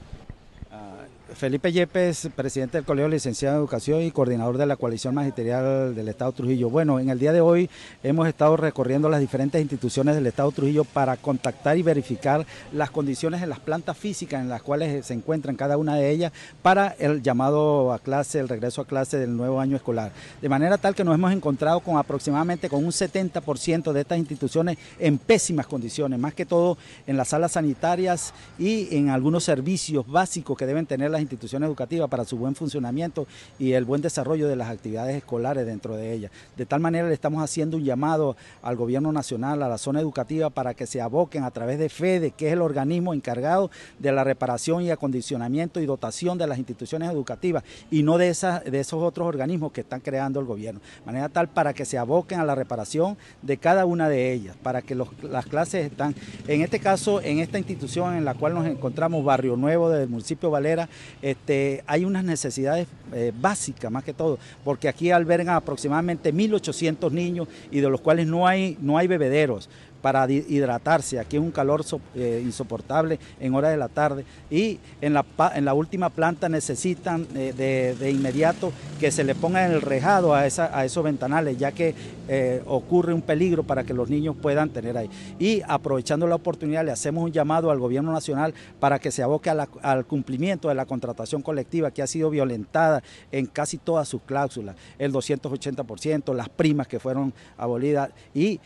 Felipe 1.36 1.72
Yepes, 1.72 2.29
presidente 2.36 2.77
del 2.77 2.86
Colegio 2.86 3.10
Licenciado 3.10 3.55
de 3.55 3.60
Educación 3.60 4.01
y 4.01 4.12
coordinador 4.12 4.57
de 4.57 4.65
la 4.65 4.77
coalición 4.77 5.13
magisterial 5.13 5.93
del 5.93 6.07
Estado 6.07 6.31
Trujillo. 6.31 6.69
Bueno, 6.69 7.00
en 7.00 7.10
el 7.10 7.19
día 7.19 7.34
de 7.34 7.41
hoy 7.41 7.69
hemos 8.01 8.27
estado 8.27 8.55
recorriendo 8.55 9.10
las 9.10 9.19
diferentes 9.19 9.62
instituciones 9.62 10.15
del 10.15 10.25
Estado 10.25 10.51
Trujillo 10.51 10.86
para 10.86 11.17
contactar 11.17 11.77
y 11.77 11.84
verificar 11.84 12.46
las 12.72 12.91
condiciones 12.91 13.41
en 13.43 13.50
las 13.50 13.60
plantas 13.60 13.98
físicas 13.98 14.41
en 14.41 14.48
las 14.48 14.62
cuales 14.62 15.05
se 15.05 15.13
encuentran 15.13 15.55
cada 15.57 15.77
una 15.77 15.96
de 15.96 16.10
ellas 16.10 16.31
para 16.62 16.96
el 16.98 17.22
llamado 17.22 17.91
a 17.91 18.00
clase, 18.00 18.39
el 18.39 18.48
regreso 18.48 18.81
a 18.81 18.88
clase 18.88 19.17
del 19.17 19.36
nuevo 19.36 19.60
año 19.60 19.75
escolar. 19.75 20.12
De 20.41 20.50
manera 20.50 20.77
tal 20.77 20.96
que 20.96 21.03
nos 21.03 21.15
hemos 21.15 21.34
encontrado 21.34 21.81
con 21.81 21.98
aproximadamente 21.98 22.69
con 22.69 22.86
un 22.86 22.91
70% 22.91 23.91
de 23.91 24.01
estas 24.01 24.17
instituciones 24.17 24.77
en 24.98 25.17
pésimas 25.17 25.67
condiciones, 25.67 26.19
más 26.19 26.34
que 26.34 26.46
todo 26.46 26.77
en 27.05 27.17
las 27.17 27.29
salas 27.29 27.51
sanitarias 27.51 28.34
y 28.57 28.96
en 28.96 29.10
algunos 29.10 29.43
servicios 29.43 30.07
básicos 30.07 30.57
que 30.57 30.65
deben 30.65 30.86
tener 30.86 31.16
las 31.17 31.24
instituciones 31.24 31.67
educativas 31.67 32.09
para 32.09 32.25
su 32.25 32.38
buen 32.38 32.53
funcionamiento 32.53 33.27
y 33.57 33.74
el 33.74 33.86
buen 33.86 34.01
desarrollo 34.01 34.47
de 34.47 34.55
las 34.55 34.69
actividades 34.69 35.15
escolares 35.15 35.65
dentro 35.65 35.95
de 35.95 36.13
ellas. 36.13 36.31
De 36.55 36.65
tal 36.65 36.79
manera 36.79 37.07
le 37.07 37.13
estamos 37.13 37.43
haciendo 37.43 37.77
un 37.77 37.83
llamado 37.83 38.38
al 38.62 38.75
gobierno 38.75 39.12
nacional, 39.12 39.63
a 39.63 39.67
la 39.67 39.77
zona 39.79 40.00
educativa, 40.00 40.51
para 40.51 40.75
que 40.75 40.86
se 40.86 41.01
aboquen 41.01 41.43
a 41.43 41.51
través 41.51 41.79
de 41.79 41.89
FEDE, 41.89 42.31
que 42.31 42.47
es 42.47 42.53
el 42.53 42.62
organismo 42.62 43.13
encargado 43.13 43.71
de 43.97 44.12
la 44.12 44.24
reparación 44.24 44.83
y 44.83 44.91
acondicionamiento 44.91 45.79
y 45.79 45.88
dotación 45.88 46.38
de 46.38 46.45
las 46.45 46.59
instituciones 46.59 47.09
educativas 47.09 47.63
y 47.89 48.03
no 48.03 48.19
de, 48.19 48.29
esas, 48.29 48.63
de 48.63 48.79
esos 48.79 49.01
otros 49.01 49.27
organismos 49.27 49.71
que 49.71 49.81
están 49.81 50.01
creando 50.01 50.39
el 50.39 50.45
gobierno. 50.45 50.79
De 51.00 51.05
manera 51.05 51.29
tal 51.29 51.47
para 51.47 51.74
que 51.74 51.86
se 51.86 51.97
aboquen 51.97 52.39
a 52.39 52.45
la 52.45 52.53
reparación 52.53 53.17
de 53.41 53.57
cada 53.57 53.86
una 53.86 54.07
de 54.07 54.33
ellas, 54.33 54.55
para 54.62 54.83
que 54.83 54.95
las 54.95 55.45
clases 55.47 55.91
están, 55.91 56.13
en 56.47 56.62
este 56.62 56.79
caso, 56.79 57.21
en 57.21 57.39
esta 57.39 57.57
institución 57.57 58.15
en 58.15 58.24
la 58.24 58.36
cual 58.36 58.53
nos 58.53 58.67
encontramos, 58.67 59.25
Barrio 59.25 59.57
Nuevo 59.57 59.89
del 59.89 60.07
municipio 60.09 60.51
Valera, 60.51 60.89
este, 61.22 61.84
hay 61.88 62.06
unas 62.06 62.24
necesidades 62.24 62.88
eh, 63.14 63.32
básicas 63.40 63.92
más 63.92 64.04
que 64.04 64.14
todo, 64.14 64.40
porque 64.64 64.88
aquí 64.88 65.12
albergan 65.12 65.56
aproximadamente 65.56 66.34
1.800 66.34 67.12
niños 67.12 67.48
y 67.72 67.80
de 67.80 67.90
los 67.90 68.02
cuales 68.02 68.28
no 68.28 68.48
hay, 68.48 68.78
no 68.82 68.98
hay 68.98 69.08
bebederos 69.08 69.70
para 70.01 70.30
hidratarse. 70.30 71.20
Aquí 71.20 71.38
es 71.38 71.42
un 71.42 71.51
calor 71.51 71.84
eh, 72.16 72.42
insoportable 72.44 73.20
en 73.39 73.54
horas 73.54 73.72
de 73.72 73.77
la 73.77 73.88
tarde 73.88 74.25
y 74.50 74.80
en 75.01 75.13
la, 75.13 75.25
en 75.56 75.66
la 75.66 75.74
última 75.74 76.10
planta 76.10 76.50
necesitan 76.50 77.27
eh, 77.36 77.54
de, 78.00 78.12
inmediato 78.12 78.72
que 79.00 79.12
se 79.12 79.24
le 79.24 79.36
ponga 79.36 79.66
el 79.66 79.82
rejado 79.82 80.34
a, 80.34 80.46
esa, 80.46 80.77
a 80.77 80.86
esos 80.86 81.04
ventanales, 81.04 81.58
ya 81.58 81.72
que 81.72 81.94
eh, 82.27 82.62
ocurre 82.66 83.13
un 83.13 83.22
peligro 83.22 83.63
para 83.63 83.84
que 83.84 83.94
los 83.94 84.10
niños 84.10 84.36
puedan 84.36 84.70
tener 84.70 84.98
ahí. 84.98 85.10
Y 85.39 85.62
aprovechando 85.68 86.27
la 86.27 86.36
oportunidad, 86.36 86.86
le 86.86 86.92
hacemos 86.92 87.24
un 87.24 87.32
llamado 87.32 87.72
al 87.72 87.80
gobierno 87.80 88.12
nacional 88.12 88.54
para 88.80 89.00
que 89.00 89.12
se 89.12 89.24
aboque 89.24 89.50
al 89.50 90.06
cumplimiento 90.06 90.70
de 90.70 90.75
la 90.75 90.86
contratación 90.86 91.42
colectiva 91.42 91.92
que 91.92 92.01
ha 92.01 92.08
sido 92.08 92.30
violentada 92.30 93.04
en 93.32 93.46
casi 93.46 93.77
todas 93.77 94.08
sus 94.08 94.22
cláusulas, 94.22 94.75
el 94.98 95.13
280%, 95.13 96.34
las 96.34 96.50
primas 96.50 96.88
que 96.88 97.00
fueron 97.00 97.34
abolidas 97.58 98.10
y 98.34 98.60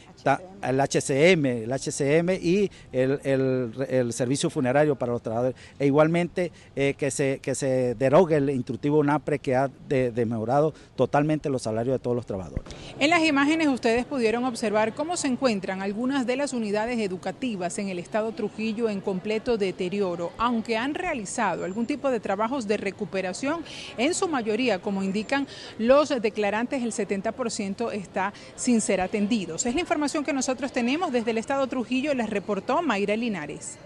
el 0.64 0.80
HCM, 0.80 1.46
el 1.46 1.72
HCM 1.72 2.30
y 2.42 2.70
el, 2.92 4.12
servicio 4.14 4.50
funerario 4.50 4.96
para 4.96 5.12
los 5.14 5.22
trabajadores. 5.22 5.58
E 5.80 5.86
igualmente 5.86 6.52
eh, 6.76 6.96
que, 6.98 7.12
se, 7.12 7.40
que 7.40 7.56
se 7.56 7.96
derogue 7.96 8.38
el 8.38 8.50
instructivo 8.50 9.04
NAPRE 9.04 9.40
que 9.40 9.56
ha 9.56 9.70
demejorado 9.88 10.74
totalmente 10.96 11.50
los 11.50 11.64
salarios 11.64 11.96
de 11.96 12.00
todos 12.00 12.16
los 12.16 12.26
trabajadores. 12.26 12.66
En 13.00 13.10
las 13.10 13.24
imágenes 13.24 13.68
ustedes 13.68 14.06
pudieron 14.06 14.44
observar 14.46 14.94
cómo 14.94 15.18
se 15.18 15.28
encuentran 15.28 15.82
algunas 15.82 16.26
de 16.28 16.36
las 16.36 16.54
unidades 16.54 17.00
educativas 17.00 17.78
en 17.80 17.90
el 17.90 18.00
estado 18.00 18.32
Trujillo 18.32 18.90
en 18.90 19.02
completo 19.02 19.58
deterioro, 19.58 20.32
aunque 20.38 20.78
han 20.78 20.94
realizado 20.94 21.66
algún 21.66 21.86
tipo 21.86 22.10
de 22.10 22.20
trabajos 22.20 22.68
de 22.68 22.78
recuperación, 22.78 23.64
en 23.98 24.14
su 24.14 24.28
mayoría, 24.28 24.80
como 24.80 25.04
indican 25.04 25.48
los 25.78 26.10
declarantes, 26.10 26.84
el 26.84 26.92
70% 26.92 27.92
está 27.94 28.34
sin 28.56 28.82
ser 28.82 29.02
atendidos. 29.02 29.66
Es 29.66 29.76
la 29.76 29.82
información 29.82 30.11
que 30.20 30.34
nosotros 30.34 30.74
tenemos 30.74 31.14
desde 31.14 31.32
el 31.32 31.38
estado 31.38 31.66
Trujillo, 31.68 32.14
les 32.14 32.30
reportó 32.30 32.82
Mayra 32.82 33.16
Linares. 33.16 33.78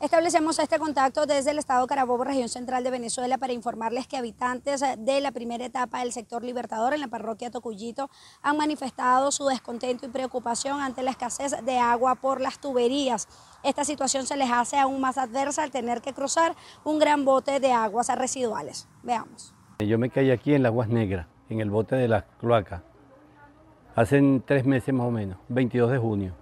Establecemos 0.00 0.58
este 0.58 0.78
contacto 0.78 1.24
desde 1.24 1.50
el 1.50 1.58
estado 1.58 1.86
Carabobo, 1.86 2.24
región 2.24 2.50
central 2.50 2.84
de 2.84 2.90
Venezuela, 2.90 3.38
para 3.38 3.54
informarles 3.54 4.06
que 4.06 4.18
habitantes 4.18 4.84
de 4.98 5.20
la 5.22 5.32
primera 5.32 5.64
etapa 5.64 6.00
del 6.00 6.12
sector 6.12 6.44
Libertador 6.44 6.92
en 6.92 7.00
la 7.00 7.08
parroquia 7.08 7.50
Tocuyito 7.50 8.10
han 8.42 8.58
manifestado 8.58 9.32
su 9.32 9.46
descontento 9.46 10.04
y 10.04 10.10
preocupación 10.10 10.82
ante 10.82 11.02
la 11.02 11.10
escasez 11.10 11.52
de 11.64 11.78
agua 11.78 12.16
por 12.16 12.42
las 12.42 12.60
tuberías. 12.60 13.28
Esta 13.62 13.84
situación 13.84 14.26
se 14.26 14.36
les 14.36 14.50
hace 14.50 14.76
aún 14.76 15.00
más 15.00 15.16
adversa 15.16 15.62
al 15.62 15.70
tener 15.70 16.02
que 16.02 16.12
cruzar 16.12 16.54
un 16.84 16.98
gran 16.98 17.24
bote 17.24 17.58
de 17.60 17.72
aguas 17.72 18.08
residuales. 18.14 18.86
Veamos. 19.02 19.54
Yo 19.78 19.98
me 19.98 20.10
caí 20.10 20.30
aquí 20.30 20.52
en 20.52 20.62
las 20.62 20.70
aguas 20.70 20.88
negras, 20.88 21.28
en 21.48 21.60
el 21.60 21.70
bote 21.70 21.96
de 21.96 22.08
la 22.08 22.26
cloaca 22.38 22.82
hace 23.94 24.42
tres 24.44 24.64
meses 24.64 24.94
más 24.94 25.06
o 25.06 25.10
menos, 25.10 25.38
22 25.48 25.90
de 25.90 25.98
junio. 25.98 26.32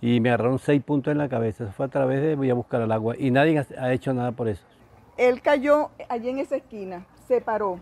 Y 0.00 0.20
me 0.20 0.30
agarraron 0.30 0.58
seis 0.58 0.82
puntos 0.82 1.12
en 1.12 1.18
la 1.18 1.28
cabeza. 1.28 1.64
Eso 1.64 1.72
fue 1.72 1.86
a 1.86 1.88
través 1.88 2.20
de 2.20 2.34
voy 2.34 2.50
a 2.50 2.54
buscar 2.54 2.82
el 2.82 2.90
agua. 2.90 3.14
Y 3.16 3.30
nadie 3.30 3.64
ha 3.78 3.92
hecho 3.92 4.12
nada 4.12 4.32
por 4.32 4.48
eso. 4.48 4.64
Él 5.16 5.40
cayó 5.42 5.90
allí 6.08 6.30
en 6.30 6.38
esa 6.38 6.56
esquina, 6.56 7.06
se 7.28 7.40
paró, 7.40 7.78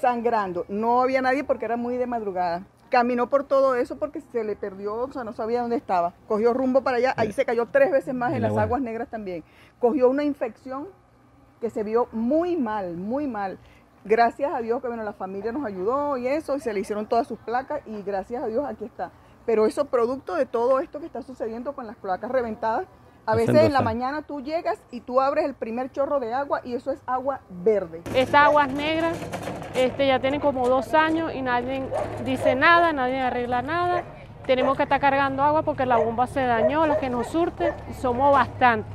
sangrando. 0.00 0.64
No 0.68 1.02
había 1.02 1.20
nadie 1.22 1.42
porque 1.42 1.64
era 1.64 1.76
muy 1.76 1.96
de 1.96 2.06
madrugada. 2.06 2.64
Caminó 2.90 3.28
por 3.28 3.44
todo 3.44 3.74
eso 3.74 3.98
porque 3.98 4.20
se 4.20 4.44
le 4.44 4.54
perdió, 4.56 4.94
o 4.94 5.12
sea, 5.12 5.24
no 5.24 5.32
sabía 5.32 5.60
dónde 5.60 5.76
estaba. 5.76 6.14
Cogió 6.26 6.54
rumbo 6.54 6.82
para 6.82 6.98
allá, 6.98 7.14
ahí 7.16 7.32
se 7.32 7.44
cayó 7.44 7.66
tres 7.66 7.90
veces 7.90 8.14
más 8.14 8.32
en, 8.32 8.42
las 8.42 8.56
aguas 8.56 8.80
negras 8.80 9.08
también. 9.08 9.42
Cogió 9.78 10.08
una 10.08 10.24
infección 10.24 10.88
que 11.60 11.70
se 11.70 11.82
vio 11.82 12.08
muy 12.12 12.56
mal, 12.56 12.96
muy 12.96 13.26
mal 13.26 13.58
gracias 14.08 14.52
a 14.52 14.60
Dios 14.60 14.80
que 14.80 14.88
bueno, 14.88 15.02
la 15.02 15.12
familia 15.12 15.52
nos 15.52 15.64
ayudó 15.64 16.16
y 16.16 16.26
eso, 16.26 16.56
y 16.56 16.60
se 16.60 16.72
le 16.72 16.80
hicieron 16.80 17.06
todas 17.06 17.26
sus 17.26 17.38
placas 17.38 17.82
y 17.86 18.02
gracias 18.02 18.42
a 18.42 18.46
Dios 18.46 18.64
aquí 18.66 18.84
está. 18.84 19.10
Pero 19.46 19.66
eso 19.66 19.84
producto 19.84 20.34
de 20.34 20.46
todo 20.46 20.80
esto 20.80 21.00
que 21.00 21.06
está 21.06 21.22
sucediendo 21.22 21.72
con 21.74 21.86
las 21.86 21.96
placas 21.96 22.30
reventadas. 22.30 22.86
A 23.26 23.34
veces 23.34 23.56
en 23.56 23.74
la 23.74 23.82
mañana 23.82 24.22
tú 24.22 24.40
llegas 24.40 24.78
y 24.90 25.02
tú 25.02 25.20
abres 25.20 25.44
el 25.44 25.54
primer 25.54 25.92
chorro 25.92 26.18
de 26.18 26.32
agua 26.32 26.62
y 26.64 26.72
eso 26.72 26.90
es 26.90 27.00
agua 27.06 27.40
verde. 27.50 28.02
Esta 28.14 28.46
agua 28.46 28.64
es 28.64 28.72
negra, 28.72 29.12
este, 29.74 30.06
ya 30.06 30.18
tiene 30.18 30.40
como 30.40 30.66
dos 30.66 30.94
años 30.94 31.34
y 31.34 31.42
nadie 31.42 31.86
dice 32.24 32.54
nada, 32.54 32.94
nadie 32.94 33.20
arregla 33.20 33.60
nada. 33.60 34.02
Tenemos 34.48 34.78
que 34.78 34.84
estar 34.84 34.98
cargando 34.98 35.42
agua 35.42 35.60
porque 35.60 35.84
la 35.84 35.98
bomba 35.98 36.26
se 36.26 36.40
dañó, 36.40 36.86
la 36.86 36.98
que 36.98 37.10
nos 37.10 37.26
surte, 37.26 37.74
y 37.90 37.92
somos 37.92 38.32
bastantes. 38.32 38.90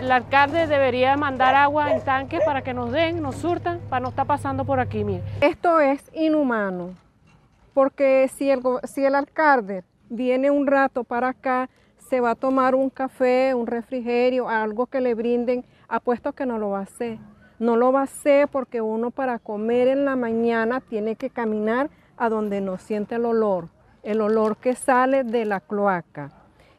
El 0.00 0.10
alcalde 0.10 0.66
debería 0.66 1.18
mandar 1.18 1.54
agua 1.54 1.92
en 1.92 2.00
tanques 2.02 2.40
para 2.46 2.62
que 2.62 2.72
nos 2.72 2.90
den, 2.90 3.20
nos 3.20 3.36
surtan, 3.36 3.78
para 3.90 4.00
no 4.00 4.08
estar 4.08 4.26
pasando 4.26 4.64
por 4.64 4.80
aquí, 4.80 5.04
mire. 5.04 5.22
Esto 5.42 5.80
es 5.80 6.02
inhumano, 6.14 6.94
porque 7.74 8.30
si 8.34 8.50
el, 8.50 8.62
si 8.84 9.04
el 9.04 9.14
alcalde 9.14 9.84
viene 10.08 10.50
un 10.50 10.66
rato 10.66 11.04
para 11.04 11.28
acá, 11.28 11.68
se 11.98 12.20
va 12.20 12.30
a 12.30 12.34
tomar 12.34 12.74
un 12.74 12.88
café, 12.88 13.52
un 13.52 13.66
refrigerio, 13.66 14.48
algo 14.48 14.86
que 14.86 15.02
le 15.02 15.14
brinden, 15.14 15.62
apuesto 15.88 16.32
que 16.32 16.46
no 16.46 16.56
lo 16.56 16.70
va 16.70 16.78
a 16.78 16.84
hacer. 16.84 17.18
No 17.58 17.76
lo 17.76 17.92
va 17.92 18.00
a 18.00 18.04
hacer 18.04 18.48
porque 18.48 18.80
uno 18.80 19.10
para 19.10 19.40
comer 19.40 19.88
en 19.88 20.06
la 20.06 20.16
mañana 20.16 20.80
tiene 20.80 21.16
que 21.16 21.28
caminar 21.28 21.90
a 22.16 22.30
donde 22.30 22.62
no 22.62 22.78
siente 22.78 23.16
el 23.16 23.26
olor, 23.26 23.68
el 24.06 24.20
olor 24.20 24.56
que 24.56 24.76
sale 24.76 25.24
de 25.24 25.44
la 25.44 25.58
cloaca. 25.58 26.30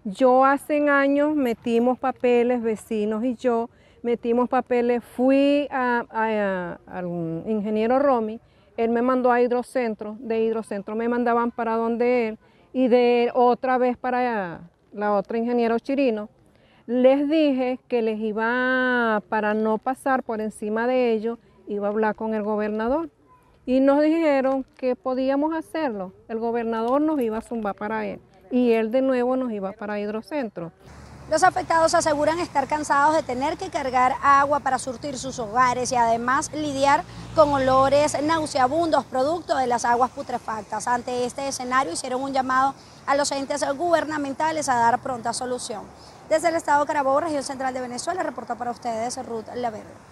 Yo 0.05 0.45
hace 0.45 0.87
años 0.87 1.35
metimos 1.35 1.99
papeles, 1.99 2.61
vecinos 2.61 3.25
y 3.25 3.35
yo 3.35 3.69
metimos 4.01 4.47
papeles, 4.47 5.03
fui 5.03 5.67
al 5.69 7.05
ingeniero 7.45 7.99
Romy, 7.99 8.39
él 8.77 8.91
me 8.91 9.01
mandó 9.01 9.29
a 9.29 9.41
hidrocentro, 9.41 10.15
de 10.19 10.39
hidrocentro 10.39 10.95
me 10.95 11.09
mandaban 11.09 11.51
para 11.51 11.75
donde 11.75 12.29
él 12.29 12.39
y 12.71 12.87
de 12.87 13.29
otra 13.33 13.77
vez 13.77 13.97
para 13.97 14.61
la 14.93 15.13
otra 15.13 15.37
ingeniero 15.37 15.77
Chirino, 15.79 16.29
les 16.85 17.27
dije 17.27 17.77
que 17.89 18.01
les 18.01 18.21
iba, 18.21 19.21
para 19.27 19.53
no 19.53 19.79
pasar 19.79 20.23
por 20.23 20.39
encima 20.39 20.87
de 20.87 21.11
ellos, 21.11 21.39
iba 21.67 21.87
a 21.87 21.89
hablar 21.89 22.15
con 22.15 22.33
el 22.33 22.43
gobernador. 22.43 23.09
Y 23.67 23.81
nos 23.81 24.01
dijeron 24.01 24.65
que 24.77 24.95
podíamos 24.95 25.53
hacerlo. 25.53 26.13
El 26.29 26.39
gobernador 26.39 27.01
nos 27.01 27.19
iba 27.19 27.39
a 27.39 27.41
zumbar 27.41 27.75
para 27.75 28.05
él 28.05 28.21
y 28.49 28.71
él 28.71 28.91
de 28.91 29.01
nuevo 29.01 29.35
nos 29.35 29.51
iba 29.51 29.73
para 29.73 29.99
Hidrocentro. 29.99 30.71
Los 31.29 31.43
afectados 31.43 31.93
aseguran 31.93 32.39
estar 32.39 32.65
cansados 32.69 33.13
de 33.13 33.23
tener 33.23 33.57
que 33.57 33.69
cargar 33.69 34.13
agua 34.23 34.61
para 34.61 34.79
surtir 34.79 35.17
sus 35.17 35.37
hogares 35.39 35.91
y 35.91 35.97
además 35.97 36.49
lidiar 36.53 37.03
con 37.35 37.49
olores 37.49 38.15
nauseabundos 38.23 39.03
producto 39.03 39.57
de 39.57 39.67
las 39.67 39.83
aguas 39.83 40.11
putrefactas. 40.11 40.87
Ante 40.87 41.25
este 41.25 41.45
escenario 41.49 41.91
hicieron 41.91 42.21
un 42.21 42.31
llamado 42.31 42.73
a 43.05 43.17
los 43.17 43.33
entes 43.33 43.65
gubernamentales 43.75 44.69
a 44.69 44.75
dar 44.75 44.99
pronta 44.99 45.33
solución. 45.33 45.81
Desde 46.29 46.47
el 46.47 46.55
estado 46.55 46.85
Carabobo, 46.85 47.19
región 47.19 47.43
central 47.43 47.73
de 47.73 47.81
Venezuela, 47.81 48.23
reportó 48.23 48.55
para 48.55 48.71
ustedes 48.71 49.17
Ruth 49.25 49.47
Laverde. 49.55 50.06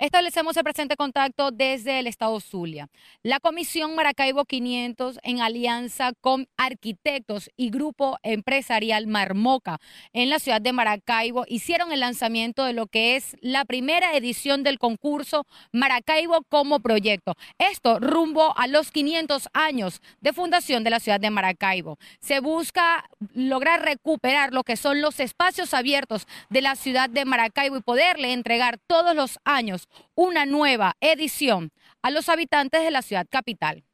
Establecemos 0.00 0.56
el 0.56 0.64
presente 0.64 0.96
contacto 0.96 1.50
desde 1.50 1.98
el 1.98 2.06
estado 2.06 2.40
Zulia. 2.40 2.88
La 3.22 3.38
Comisión 3.38 3.94
Maracaibo 3.94 4.46
500, 4.46 5.18
en 5.22 5.42
alianza 5.42 6.12
con 6.22 6.48
arquitectos 6.56 7.50
y 7.54 7.68
grupo 7.68 8.16
empresarial 8.22 9.06
Marmoca 9.06 9.78
en 10.14 10.30
la 10.30 10.38
ciudad 10.38 10.62
de 10.62 10.72
Maracaibo, 10.72 11.44
hicieron 11.46 11.92
el 11.92 12.00
lanzamiento 12.00 12.64
de 12.64 12.72
lo 12.72 12.86
que 12.86 13.14
es 13.14 13.36
la 13.42 13.66
primera 13.66 14.16
edición 14.16 14.62
del 14.62 14.78
concurso 14.78 15.44
Maracaibo 15.70 16.44
como 16.48 16.80
proyecto. 16.80 17.34
Esto 17.58 18.00
rumbo 18.00 18.56
a 18.56 18.68
los 18.68 18.92
500 18.92 19.50
años 19.52 20.00
de 20.22 20.32
fundación 20.32 20.82
de 20.82 20.88
la 20.88 21.00
ciudad 21.00 21.20
de 21.20 21.28
Maracaibo. 21.28 21.98
Se 22.20 22.40
busca 22.40 23.04
lograr 23.34 23.82
recuperar 23.82 24.54
lo 24.54 24.64
que 24.64 24.78
son 24.78 25.02
los 25.02 25.20
espacios 25.20 25.74
abiertos 25.74 26.26
de 26.48 26.62
la 26.62 26.74
ciudad 26.74 27.10
de 27.10 27.26
Maracaibo 27.26 27.76
y 27.76 27.82
poderle 27.82 28.32
entregar 28.32 28.78
todos 28.86 29.14
los 29.14 29.38
años 29.44 29.89
una 30.14 30.46
nueva 30.46 30.96
edición 31.00 31.70
a 32.02 32.10
los 32.10 32.28
habitantes 32.28 32.82
de 32.82 32.90
la 32.90 33.02
ciudad 33.02 33.26
capital. 33.28 33.84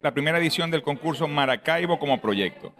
La 0.00 0.12
primera 0.12 0.38
edición 0.38 0.70
del 0.70 0.82
concurso 0.82 1.28
Maracaibo 1.28 1.98
como 1.98 2.20
proyecto. 2.20 2.72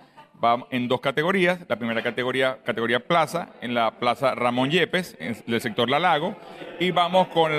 Va 0.43 0.67
en 0.71 0.89
dos 0.89 1.03
categorías. 1.03 1.61
La 1.69 1.77
primera 1.77 2.03
categoría, 2.03 2.59
categoría 2.65 3.07
plaza, 3.07 3.51
en 3.61 3.75
la 3.75 3.99
plaza 3.99 4.35
Ramón 4.35 4.71
Yepes, 4.71 5.17
en 5.21 5.37
el 5.47 5.61
sector 5.61 5.91
La 5.91 5.99
Lago. 5.99 6.35
Y 6.79 6.93
vamos 6.93 7.29
con 7.29 7.53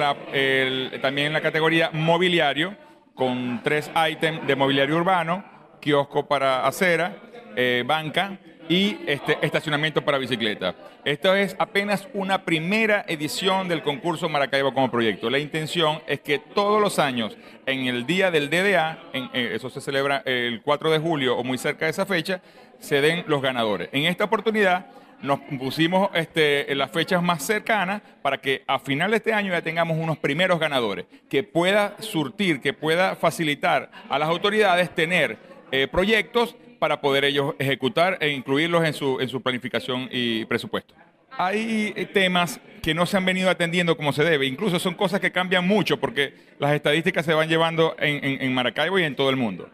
también 1.01 1.27
en 1.27 1.33
la 1.33 1.41
categoría 1.41 1.91
mobiliario, 1.93 2.75
con 3.13 3.61
tres 3.63 3.91
ítems 4.09 4.47
de 4.47 4.55
mobiliario 4.55 4.95
urbano, 4.97 5.45
kiosco 5.79 6.27
para 6.27 6.65
acera, 6.65 7.17
eh, 7.55 7.83
banca 7.85 8.37
y 8.69 8.99
este, 9.05 9.37
estacionamiento 9.41 10.03
para 10.03 10.17
bicicleta. 10.17 10.75
Esto 11.03 11.35
es 11.35 11.55
apenas 11.59 12.07
una 12.13 12.45
primera 12.45 13.03
edición 13.07 13.67
del 13.67 13.81
concurso 13.81 14.29
Maracaibo 14.29 14.73
como 14.73 14.89
proyecto. 14.89 15.29
La 15.29 15.39
intención 15.39 16.01
es 16.07 16.21
que 16.21 16.39
todos 16.39 16.81
los 16.81 16.99
años, 16.99 17.37
en 17.65 17.87
el 17.87 18.05
día 18.05 18.31
del 18.31 18.49
DDA, 18.49 18.99
eh, 19.13 19.51
eso 19.53 19.69
se 19.69 19.81
celebra 19.81 20.21
el 20.25 20.61
4 20.61 20.91
de 20.91 20.99
julio 20.99 21.37
o 21.37 21.43
muy 21.43 21.57
cerca 21.57 21.85
de 21.85 21.91
esa 21.91 22.05
fecha, 22.05 22.41
se 22.79 23.01
den 23.01 23.25
los 23.27 23.41
ganadores. 23.41 23.89
En 23.91 24.05
esta 24.05 24.25
oportunidad 24.25 24.87
nos 25.21 25.39
pusimos 25.59 26.09
este, 26.13 26.71
en 26.71 26.77
las 26.77 26.91
fechas 26.91 27.21
más 27.21 27.43
cercanas 27.43 28.01
para 28.21 28.39
que 28.39 28.63
a 28.67 28.79
final 28.79 29.11
de 29.11 29.17
este 29.17 29.33
año 29.33 29.51
ya 29.51 29.61
tengamos 29.61 29.97
unos 29.97 30.17
primeros 30.17 30.59
ganadores, 30.59 31.05
que 31.29 31.43
pueda 31.43 31.95
surtir, 31.99 32.61
que 32.61 32.73
pueda 32.73 33.15
facilitar 33.15 33.91
a 34.09 34.17
las 34.17 34.29
autoridades 34.29 34.93
tener 34.93 35.37
eh, 35.71 35.87
proyectos 35.87 36.55
para 36.81 36.99
poder 36.99 37.25
ellos 37.25 37.53
ejecutar 37.59 38.17
e 38.21 38.29
incluirlos 38.29 38.83
en 38.83 38.95
su, 38.95 39.19
en 39.19 39.29
su 39.29 39.39
planificación 39.39 40.09
y 40.11 40.45
presupuesto. 40.45 40.95
Hay 41.37 41.93
eh, 41.95 42.07
temas 42.07 42.59
que 42.81 42.95
no 42.95 43.05
se 43.05 43.17
han 43.17 43.23
venido 43.23 43.51
atendiendo 43.51 43.95
como 43.95 44.11
se 44.13 44.23
debe, 44.23 44.47
incluso 44.47 44.79
son 44.79 44.95
cosas 44.95 45.19
que 45.19 45.31
cambian 45.31 45.67
mucho 45.67 45.99
porque 45.99 46.33
las 46.57 46.73
estadísticas 46.73 47.23
se 47.23 47.35
van 47.35 47.47
llevando 47.47 47.95
en, 47.99 48.51
Maracaibo 48.55 48.97
y 48.97 49.03
en 49.03 49.15
todo 49.15 49.29
el 49.29 49.35
mundo. 49.35 49.69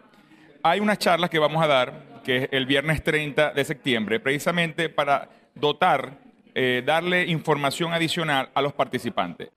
Hay 0.63 0.81
unas 0.81 0.99
charlas 0.99 1.29
que 1.29 1.39
vamos 1.39 1.63
a 1.63 1.67
dar, 1.67 2.21
que 2.25 2.35
es 2.39 2.49
el 2.51 2.65
viernes 2.65 3.01
30 3.01 3.51
de 3.51 3.63
septiembre, 3.63 4.19
precisamente 4.19 4.89
para 4.89 5.29
dotar, 5.55 6.17
eh, 6.55 6.83
darle 6.85 7.25
información 7.27 7.93
adicional 7.93 8.49
a 8.53 8.61
los 8.61 8.73
participantes. 8.73 9.47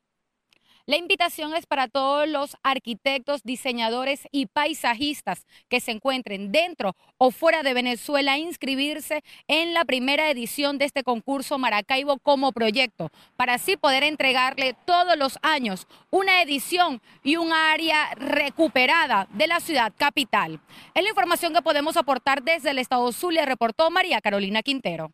La 0.86 0.96
invitación 0.96 1.54
es 1.54 1.66
para 1.66 1.88
todos 1.88 2.28
los 2.28 2.56
arquitectos, 2.62 3.42
diseñadores 3.42 4.26
y 4.32 4.46
paisajistas 4.46 5.46
que 5.68 5.80
se 5.80 5.92
encuentren 5.92 6.52
dentro 6.52 6.96
o 7.18 7.30
fuera 7.30 7.62
de 7.62 7.74
Venezuela 7.74 8.32
a 8.32 8.38
inscribirse 8.38 9.22
en 9.46 9.74
la 9.74 9.84
primera 9.84 10.30
edición 10.30 10.78
de 10.78 10.86
este 10.86 11.04
concurso 11.04 11.58
Maracaibo 11.58 12.18
como 12.18 12.52
proyecto, 12.52 13.10
para 13.36 13.54
así 13.54 13.76
poder 13.76 14.02
entregarle 14.02 14.74
todos 14.86 15.16
los 15.16 15.38
años 15.42 15.86
una 16.10 16.42
edición 16.42 17.00
y 17.22 17.36
un 17.36 17.52
área 17.52 18.14
recuperada 18.14 19.28
de 19.32 19.46
la 19.46 19.60
ciudad 19.60 19.92
capital. 19.96 20.60
Es 20.94 21.02
la 21.02 21.10
información 21.10 21.52
que 21.52 21.62
podemos 21.62 21.96
aportar 21.96 22.42
desde 22.42 22.70
el 22.70 22.78
estado 22.78 23.12
Zulia, 23.12 23.44
reportó 23.44 23.90
María 23.90 24.20
Carolina 24.20 24.62
Quintero. 24.62 25.12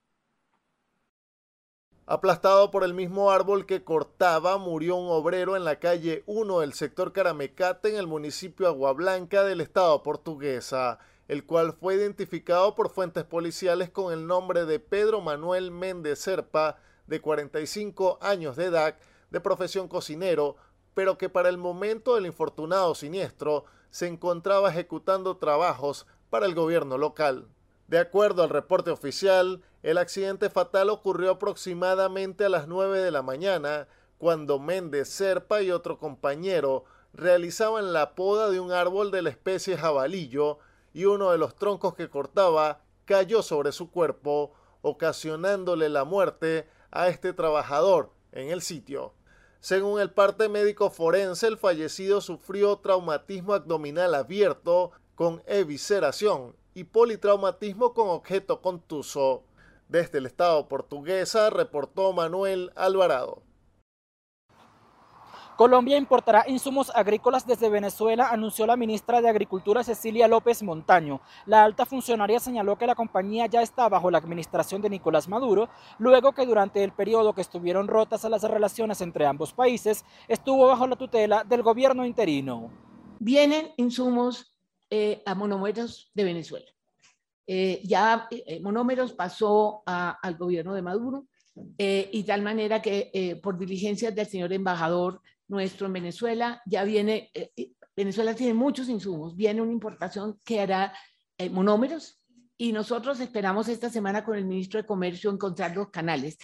Aplastado 2.08 2.70
por 2.70 2.84
el 2.84 2.94
mismo 2.94 3.32
árbol 3.32 3.66
que 3.66 3.82
cortaba, 3.82 4.58
murió 4.58 4.94
un 4.94 5.10
obrero 5.10 5.56
en 5.56 5.64
la 5.64 5.80
calle 5.80 6.22
1 6.26 6.60
del 6.60 6.72
sector 6.72 7.12
Caramecate 7.12 7.88
en 7.88 7.96
el 7.96 8.06
municipio 8.06 8.68
Aguablanca 8.68 9.42
del 9.42 9.60
estado 9.60 10.04
portuguesa, 10.04 11.00
el 11.26 11.44
cual 11.44 11.72
fue 11.72 11.96
identificado 11.96 12.76
por 12.76 12.90
fuentes 12.90 13.24
policiales 13.24 13.90
con 13.90 14.12
el 14.12 14.28
nombre 14.28 14.66
de 14.66 14.78
Pedro 14.78 15.20
Manuel 15.20 15.72
Méndez 15.72 16.20
Serpa, 16.20 16.76
de 17.08 17.20
45 17.20 18.20
años 18.22 18.54
de 18.54 18.66
edad, 18.66 18.96
de 19.30 19.40
profesión 19.40 19.88
cocinero, 19.88 20.54
pero 20.94 21.18
que 21.18 21.28
para 21.28 21.48
el 21.48 21.58
momento 21.58 22.14
del 22.14 22.26
infortunado 22.26 22.94
siniestro 22.94 23.64
se 23.90 24.06
encontraba 24.06 24.70
ejecutando 24.70 25.38
trabajos 25.38 26.06
para 26.30 26.46
el 26.46 26.54
gobierno 26.54 26.98
local. 26.98 27.48
De 27.88 27.98
acuerdo 27.98 28.44
al 28.44 28.50
reporte 28.50 28.90
oficial, 28.90 29.62
el 29.86 29.98
accidente 29.98 30.50
fatal 30.50 30.90
ocurrió 30.90 31.30
aproximadamente 31.30 32.44
a 32.44 32.48
las 32.48 32.66
9 32.66 32.98
de 32.98 33.12
la 33.12 33.22
mañana, 33.22 33.86
cuando 34.18 34.58
Méndez 34.58 35.08
Serpa 35.08 35.62
y 35.62 35.70
otro 35.70 35.96
compañero 35.96 36.86
realizaban 37.12 37.92
la 37.92 38.16
poda 38.16 38.50
de 38.50 38.58
un 38.58 38.72
árbol 38.72 39.12
de 39.12 39.22
la 39.22 39.30
especie 39.30 39.76
jabalillo 39.76 40.58
y 40.92 41.04
uno 41.04 41.30
de 41.30 41.38
los 41.38 41.54
troncos 41.54 41.94
que 41.94 42.10
cortaba 42.10 42.80
cayó 43.04 43.44
sobre 43.44 43.70
su 43.70 43.92
cuerpo, 43.92 44.54
ocasionándole 44.82 45.88
la 45.88 46.02
muerte 46.02 46.68
a 46.90 47.06
este 47.06 47.32
trabajador 47.32 48.10
en 48.32 48.50
el 48.50 48.62
sitio. 48.62 49.12
Según 49.60 50.00
el 50.00 50.10
parte 50.10 50.48
médico 50.48 50.90
forense, 50.90 51.46
el 51.46 51.58
fallecido 51.58 52.20
sufrió 52.20 52.78
traumatismo 52.78 53.54
abdominal 53.54 54.16
abierto 54.16 54.90
con 55.14 55.44
evisceración 55.46 56.56
y 56.74 56.82
politraumatismo 56.82 57.94
con 57.94 58.08
objeto 58.08 58.60
contuso. 58.60 59.44
Desde 59.88 60.18
el 60.18 60.26
Estado 60.26 60.66
portuguesa 60.66 61.48
reportó 61.50 62.12
Manuel 62.12 62.72
Alvarado. 62.74 63.42
Colombia 65.56 65.96
importará 65.96 66.44
insumos 66.48 66.90
agrícolas 66.94 67.46
desde 67.46 67.70
Venezuela, 67.70 68.28
anunció 68.28 68.66
la 68.66 68.76
ministra 68.76 69.22
de 69.22 69.30
Agricultura 69.30 69.84
Cecilia 69.84 70.28
López 70.28 70.62
Montaño. 70.62 71.22
La 71.46 71.64
alta 71.64 71.86
funcionaria 71.86 72.40
señaló 72.40 72.76
que 72.76 72.86
la 72.86 72.94
compañía 72.94 73.46
ya 73.46 73.62
está 73.62 73.88
bajo 73.88 74.10
la 74.10 74.18
administración 74.18 74.82
de 74.82 74.90
Nicolás 74.90 75.28
Maduro, 75.28 75.70
luego 75.98 76.32
que 76.32 76.44
durante 76.44 76.84
el 76.84 76.92
periodo 76.92 77.32
que 77.32 77.40
estuvieron 77.40 77.88
rotas 77.88 78.24
las 78.24 78.42
relaciones 78.42 79.00
entre 79.00 79.24
ambos 79.24 79.54
países, 79.54 80.04
estuvo 80.28 80.66
bajo 80.66 80.86
la 80.86 80.96
tutela 80.96 81.42
del 81.42 81.62
gobierno 81.62 82.04
interino. 82.04 82.70
Vienen 83.18 83.72
insumos 83.78 84.54
eh, 84.90 85.22
a 85.24 85.34
monómeros 85.34 86.10
de 86.12 86.24
Venezuela. 86.24 86.75
Eh, 87.46 87.80
ya 87.84 88.26
eh, 88.30 88.60
monómeros 88.60 89.12
pasó 89.12 89.82
al 89.86 90.36
gobierno 90.36 90.74
de 90.74 90.82
Maduro 90.82 91.26
y 91.78 92.22
tal 92.24 92.42
manera 92.42 92.82
que 92.82 93.40
por 93.42 93.56
diligencias 93.56 94.14
del 94.14 94.26
señor 94.26 94.52
embajador 94.52 95.22
nuestro 95.48 95.86
en 95.86 95.94
Venezuela, 95.94 96.60
ya 96.66 96.84
viene, 96.84 97.30
Venezuela 97.96 98.34
tiene 98.34 98.52
muchos 98.52 98.90
insumos, 98.90 99.34
viene 99.34 99.62
una 99.62 99.72
importación 99.72 100.38
que 100.44 100.60
hará 100.60 100.92
monómeros 101.50 102.20
y 102.58 102.72
nosotros 102.72 103.20
esperamos 103.20 103.68
esta 103.68 103.88
semana 103.88 104.22
con 104.22 104.36
el 104.36 104.44
ministro 104.44 104.80
de 104.80 104.86
Comercio 104.86 105.30
encontrar 105.30 105.74
los 105.74 105.88
canales. 105.88 106.36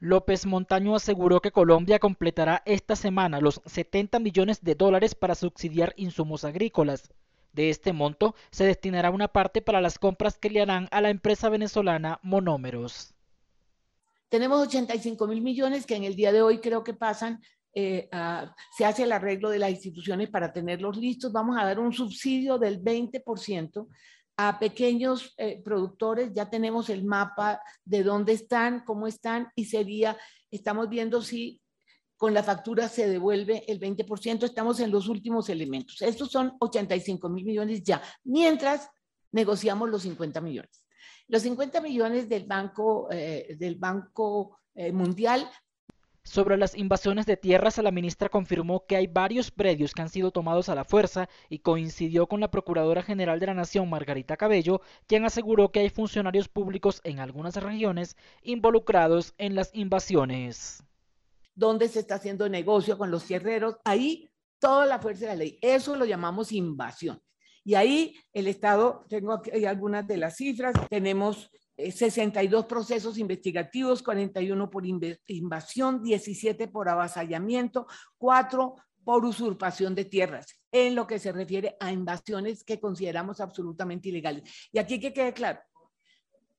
López 0.00 0.46
Montaño 0.46 0.94
aseguró 0.94 1.40
que 1.40 1.50
Colombia 1.50 1.98
completará 1.98 2.62
esta 2.64 2.94
semana 2.94 3.40
los 3.40 3.60
70 3.66 4.20
millones 4.20 4.62
de 4.62 4.76
dólares 4.76 5.14
para 5.14 5.34
subsidiar 5.34 5.92
insumos 5.96 6.44
agrícolas. 6.44 7.12
De 7.58 7.70
este 7.70 7.92
monto 7.92 8.36
se 8.52 8.64
destinará 8.64 9.10
una 9.10 9.26
parte 9.26 9.60
para 9.60 9.80
las 9.80 9.98
compras 9.98 10.38
que 10.38 10.48
le 10.48 10.60
harán 10.60 10.86
a 10.92 11.00
la 11.00 11.10
empresa 11.10 11.48
venezolana 11.48 12.20
Monómeros. 12.22 13.16
Tenemos 14.28 14.64
85 14.68 15.26
mil 15.26 15.40
millones 15.40 15.84
que 15.84 15.96
en 15.96 16.04
el 16.04 16.14
día 16.14 16.30
de 16.30 16.40
hoy 16.40 16.60
creo 16.60 16.84
que 16.84 16.94
pasan, 16.94 17.42
eh, 17.74 18.08
se 18.76 18.84
hace 18.84 19.02
el 19.02 19.10
arreglo 19.10 19.50
de 19.50 19.58
las 19.58 19.70
instituciones 19.70 20.30
para 20.30 20.52
tenerlos 20.52 20.98
listos. 20.98 21.32
Vamos 21.32 21.58
a 21.58 21.64
dar 21.64 21.80
un 21.80 21.92
subsidio 21.92 22.58
del 22.58 22.80
20% 22.80 23.88
a 24.36 24.58
pequeños 24.60 25.34
eh, 25.36 25.60
productores. 25.64 26.32
Ya 26.32 26.48
tenemos 26.48 26.88
el 26.88 27.04
mapa 27.04 27.60
de 27.84 28.04
dónde 28.04 28.34
están, 28.34 28.84
cómo 28.84 29.08
están 29.08 29.48
y 29.56 29.64
sería, 29.64 30.16
estamos 30.48 30.88
viendo 30.88 31.22
si 31.22 31.60
con 32.18 32.34
la 32.34 32.42
factura 32.42 32.88
se 32.88 33.08
devuelve 33.08 33.64
el 33.68 33.78
20%, 33.78 34.42
estamos 34.42 34.80
en 34.80 34.90
los 34.90 35.08
últimos 35.08 35.48
elementos. 35.48 36.02
Estos 36.02 36.30
son 36.30 36.56
85 36.58 37.28
mil 37.28 37.44
millones 37.44 37.82
ya, 37.84 38.02
mientras 38.24 38.90
negociamos 39.30 39.88
los 39.88 40.02
50 40.02 40.40
millones. 40.40 40.84
Los 41.28 41.42
50 41.42 41.80
millones 41.80 42.28
del 42.28 42.44
Banco, 42.44 43.08
eh, 43.12 43.54
del 43.56 43.76
banco 43.76 44.58
eh, 44.74 44.90
Mundial. 44.90 45.48
Sobre 46.24 46.56
las 46.56 46.76
invasiones 46.76 47.24
de 47.24 47.36
tierras, 47.36 47.78
la 47.78 47.92
ministra 47.92 48.28
confirmó 48.28 48.84
que 48.84 48.96
hay 48.96 49.06
varios 49.06 49.52
predios 49.52 49.94
que 49.94 50.02
han 50.02 50.08
sido 50.08 50.32
tomados 50.32 50.68
a 50.68 50.74
la 50.74 50.84
fuerza 50.84 51.28
y 51.48 51.60
coincidió 51.60 52.26
con 52.26 52.40
la 52.40 52.50
Procuradora 52.50 53.02
General 53.02 53.38
de 53.38 53.46
la 53.46 53.54
Nación, 53.54 53.88
Margarita 53.88 54.36
Cabello, 54.36 54.80
quien 55.06 55.24
aseguró 55.24 55.70
que 55.70 55.80
hay 55.80 55.88
funcionarios 55.88 56.48
públicos 56.48 57.00
en 57.04 57.20
algunas 57.20 57.54
regiones 57.56 58.16
involucrados 58.42 59.34
en 59.38 59.54
las 59.54 59.70
invasiones 59.72 60.82
dónde 61.58 61.88
se 61.88 61.98
está 61.98 62.14
haciendo 62.14 62.48
negocio 62.48 62.96
con 62.96 63.10
los 63.10 63.24
tierreros, 63.24 63.76
ahí 63.84 64.30
toda 64.60 64.86
la 64.86 65.00
fuerza 65.00 65.22
de 65.22 65.26
la 65.26 65.34
ley. 65.34 65.58
Eso 65.60 65.96
lo 65.96 66.04
llamamos 66.04 66.52
invasión. 66.52 67.20
Y 67.64 67.74
ahí 67.74 68.14
el 68.32 68.46
Estado, 68.46 69.04
tengo 69.08 69.32
aquí 69.32 69.64
algunas 69.66 70.06
de 70.06 70.18
las 70.18 70.36
cifras, 70.36 70.72
tenemos 70.88 71.50
62 71.76 72.64
eh, 72.64 72.66
procesos 72.68 73.18
investigativos, 73.18 74.04
41 74.04 74.70
por 74.70 74.84
invasión, 74.86 76.02
17 76.02 76.68
por 76.68 76.88
avasallamiento, 76.88 77.86
4 78.18 78.76
por 79.04 79.24
usurpación 79.24 79.96
de 79.96 80.04
tierras, 80.04 80.46
en 80.70 80.94
lo 80.94 81.08
que 81.08 81.18
se 81.18 81.32
refiere 81.32 81.76
a 81.80 81.90
invasiones 81.90 82.62
que 82.62 82.78
consideramos 82.78 83.40
absolutamente 83.40 84.10
ilegales. 84.10 84.48
Y 84.70 84.78
aquí 84.78 85.00
que 85.00 85.12
quede 85.12 85.32
claro, 85.32 85.60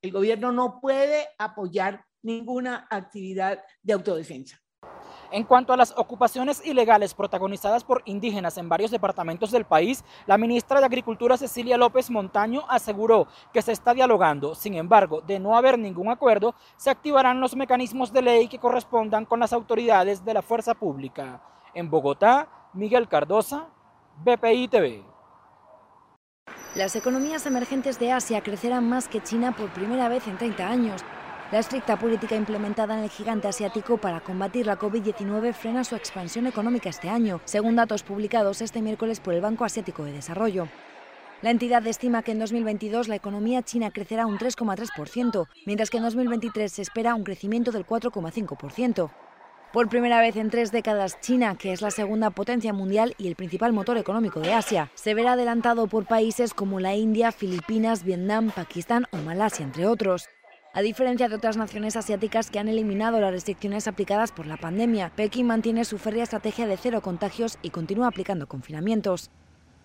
el 0.02 0.12
gobierno 0.12 0.52
no 0.52 0.80
puede 0.82 1.28
apoyar 1.38 2.06
ninguna 2.22 2.88
actividad 2.90 3.64
de 3.82 3.94
autodefensa. 3.94 4.62
En 5.32 5.44
cuanto 5.44 5.74
a 5.74 5.78
las 5.78 5.94
ocupaciones 5.96 6.66
ilegales 6.66 7.14
protagonizadas 7.14 7.84
por 7.84 8.02
indígenas 8.06 8.58
en 8.58 8.68
varios 8.68 8.90
departamentos 8.90 9.52
del 9.52 9.64
país, 9.64 10.04
la 10.26 10.40
ministra 10.40 10.80
de 10.80 10.88
Agricultura 10.88 11.38
Cecilia 11.38 11.78
López 11.78 12.10
Montaño 12.10 12.64
aseguró 12.68 13.28
que 13.54 13.62
se 13.62 13.72
está 13.72 13.94
dialogando. 13.94 14.56
Sin 14.56 14.74
embargo, 14.74 15.22
de 15.22 15.40
no 15.40 15.56
haber 15.56 15.78
ningún 15.78 16.10
acuerdo, 16.10 16.56
se 16.78 16.90
activarán 16.90 17.40
los 17.40 17.56
mecanismos 17.56 18.12
de 18.12 18.24
ley 18.24 18.48
que 18.48 18.58
correspondan 18.58 19.26
con 19.26 19.40
las 19.40 19.54
autoridades 19.54 20.26
de 20.26 20.34
la 20.34 20.42
fuerza 20.42 20.74
pública. 20.74 21.44
En 21.76 21.92
Bogotá, 21.92 22.48
Miguel 22.74 23.08
Cardosa, 23.08 23.68
BPI 24.24 24.68
TV. 24.68 25.04
Las 26.76 26.96
economías 26.96 27.46
emergentes 27.46 28.00
de 28.00 28.12
Asia 28.12 28.42
crecerán 28.42 28.90
más 28.90 29.08
que 29.08 29.22
China 29.22 29.56
por 29.56 29.70
primera 29.70 30.10
vez 30.10 30.28
en 30.28 30.38
30 30.38 30.68
años. 30.68 31.04
La 31.52 31.58
estricta 31.58 31.98
política 31.98 32.36
implementada 32.36 32.96
en 32.96 33.04
el 33.04 33.10
gigante 33.10 33.48
asiático 33.48 33.98
para 33.98 34.20
combatir 34.20 34.68
la 34.68 34.78
COVID-19 34.78 35.52
frena 35.54 35.84
su 35.84 35.96
expansión 35.96 36.46
económica 36.46 36.90
este 36.90 37.10
año, 37.10 37.42
según 37.46 37.76
datos 37.76 38.04
publicados 38.04 38.62
este 38.62 38.84
miércoles 38.84 39.20
por 39.20 39.34
el 39.34 39.42
Banco 39.42 39.66
Asiático 39.66 40.04
de 40.04 40.12
Desarrollo. 40.12 40.68
La 41.42 41.50
entidad 41.50 41.88
estima 41.88 42.22
que 42.22 42.34
en 42.34 42.40
2022 42.40 43.08
la 43.08 43.16
economía 43.16 43.64
china 43.64 43.90
crecerá 43.90 44.28
un 44.28 44.38
3,3%, 44.38 45.48
mientras 45.66 45.90
que 45.90 45.98
en 45.98 46.04
2023 46.04 46.72
se 46.72 46.84
espera 46.84 47.16
un 47.16 47.24
crecimiento 47.24 47.72
del 47.72 47.88
4,5%. 47.88 49.10
Por 49.74 49.90
primera 49.90 50.22
vez 50.22 50.36
en 50.36 50.52
tres 50.52 50.72
décadas, 50.72 51.20
China, 51.20 51.56
que 51.56 51.74
es 51.74 51.82
la 51.82 51.90
segunda 51.90 52.30
potencia 52.30 52.74
mundial 52.74 53.16
y 53.18 53.28
el 53.28 53.36
principal 53.36 53.74
motor 53.74 53.98
económico 53.98 54.40
de 54.40 54.54
Asia, 54.54 54.92
se 54.94 55.16
verá 55.16 55.34
adelantado 55.34 55.88
por 55.88 56.06
países 56.06 56.54
como 56.54 56.80
la 56.80 56.96
India, 56.96 57.32
Filipinas, 57.32 58.04
Vietnam, 58.04 58.52
Pakistán 58.52 59.06
o 59.12 59.18
Malasia, 59.18 59.66
entre 59.66 59.88
otros. 59.88 60.28
A 60.72 60.82
diferencia 60.84 61.28
de 61.28 61.36
otras 61.36 61.58
naciones 61.58 61.96
asiáticas 61.96 62.52
que 62.52 62.60
han 62.60 62.68
eliminado 62.68 63.20
las 63.20 63.32
restricciones 63.32 63.88
aplicadas 63.88 64.32
por 64.32 64.46
la 64.46 64.56
pandemia, 64.56 65.12
Pekín 65.16 65.48
mantiene 65.48 65.84
su 65.84 65.98
férrea 65.98 66.24
estrategia 66.24 66.68
de 66.68 66.78
cero 66.78 67.02
contagios 67.02 67.58
y 67.64 67.72
continúa 67.72 68.08
aplicando 68.08 68.48
confinamientos. 68.48 69.32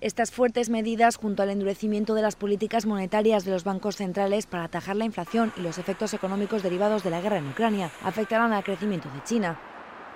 Estas 0.03 0.31
fuertes 0.31 0.69
medidas, 0.69 1.17
junto 1.17 1.43
al 1.43 1.49
endurecimiento 1.49 2.13
de 2.13 2.21
las 2.21 2.37
políticas 2.37 2.85
monetarias 2.85 3.47
de 3.47 3.53
los 3.53 3.65
bancos 3.65 3.97
centrales 3.97 4.45
para 4.45 4.65
atajar 4.65 4.97
la 4.97 5.07
inflación 5.07 5.55
y 5.57 5.63
los 5.63 5.79
efectos 5.79 6.13
económicos 6.13 6.63
derivados 6.63 7.03
de 7.03 7.11
la 7.11 7.23
guerra 7.23 7.39
en 7.39 7.49
Ucrania, 7.49 7.91
afectarán 8.03 8.53
al 8.53 8.65
crecimiento 8.65 9.09
de 9.09 9.23
China. 9.23 9.59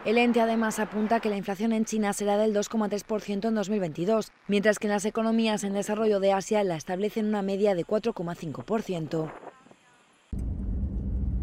El 0.05 0.19
ente 0.19 0.43
además 0.43 0.79
apunta 0.81 1.21
que 1.21 1.31
la 1.31 1.39
inflación 1.39 1.73
en 1.73 1.87
China 1.87 2.13
será 2.13 2.37
del 2.37 2.55
2,3% 2.55 3.49
en 3.49 3.55
2022, 3.55 4.33
mientras 4.49 4.79
que 4.79 4.87
en 4.87 4.93
las 4.93 5.07
economías 5.07 5.65
en 5.65 5.73
desarrollo 5.73 6.21
de 6.21 6.35
Asia 6.35 6.63
la 6.63 6.77
establecen 6.77 7.27
una 7.27 7.41
media 7.41 7.75
de 7.75 7.87
4,5%. 7.87 9.33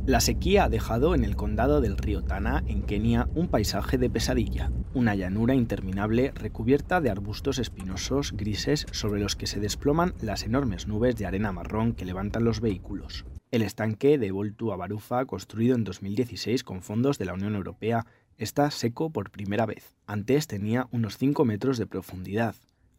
La 0.07 0.19
sequía 0.19 0.65
ha 0.65 0.69
dejado 0.69 1.15
en 1.15 1.23
el 1.23 1.35
condado 1.35 1.81
del 1.81 1.97
río 1.97 2.21
Tana, 2.21 2.63
en 2.67 2.83
Kenia, 2.83 3.27
un 3.33 3.47
paisaje 3.47 3.97
de 3.97 4.07
pesadilla, 4.07 4.71
una 4.93 5.15
llanura 5.15 5.55
interminable 5.55 6.31
recubierta 6.35 7.01
de 7.01 7.09
arbustos 7.09 7.57
espinosos 7.57 8.33
grises 8.33 8.85
sobre 8.91 9.19
los 9.19 9.35
que 9.35 9.47
se 9.47 9.59
desploman 9.59 10.13
las 10.21 10.43
enormes 10.43 10.85
nubes 10.85 11.15
de 11.15 11.25
arena 11.25 11.51
marrón 11.51 11.93
que 11.93 12.05
levantan 12.05 12.43
los 12.43 12.61
vehículos. 12.61 13.25
El 13.49 13.63
estanque 13.63 14.19
de 14.19 14.31
Voltu 14.31 14.67
Barufa, 14.67 15.25
construido 15.25 15.75
en 15.75 15.83
2016 15.83 16.63
con 16.63 16.83
fondos 16.83 17.17
de 17.17 17.25
la 17.25 17.33
Unión 17.33 17.55
Europea, 17.55 18.05
está 18.37 18.69
seco 18.69 19.09
por 19.09 19.31
primera 19.31 19.65
vez. 19.65 19.95
Antes 20.05 20.45
tenía 20.45 20.87
unos 20.91 21.17
5 21.17 21.45
metros 21.45 21.79
de 21.79 21.87
profundidad. 21.87 22.53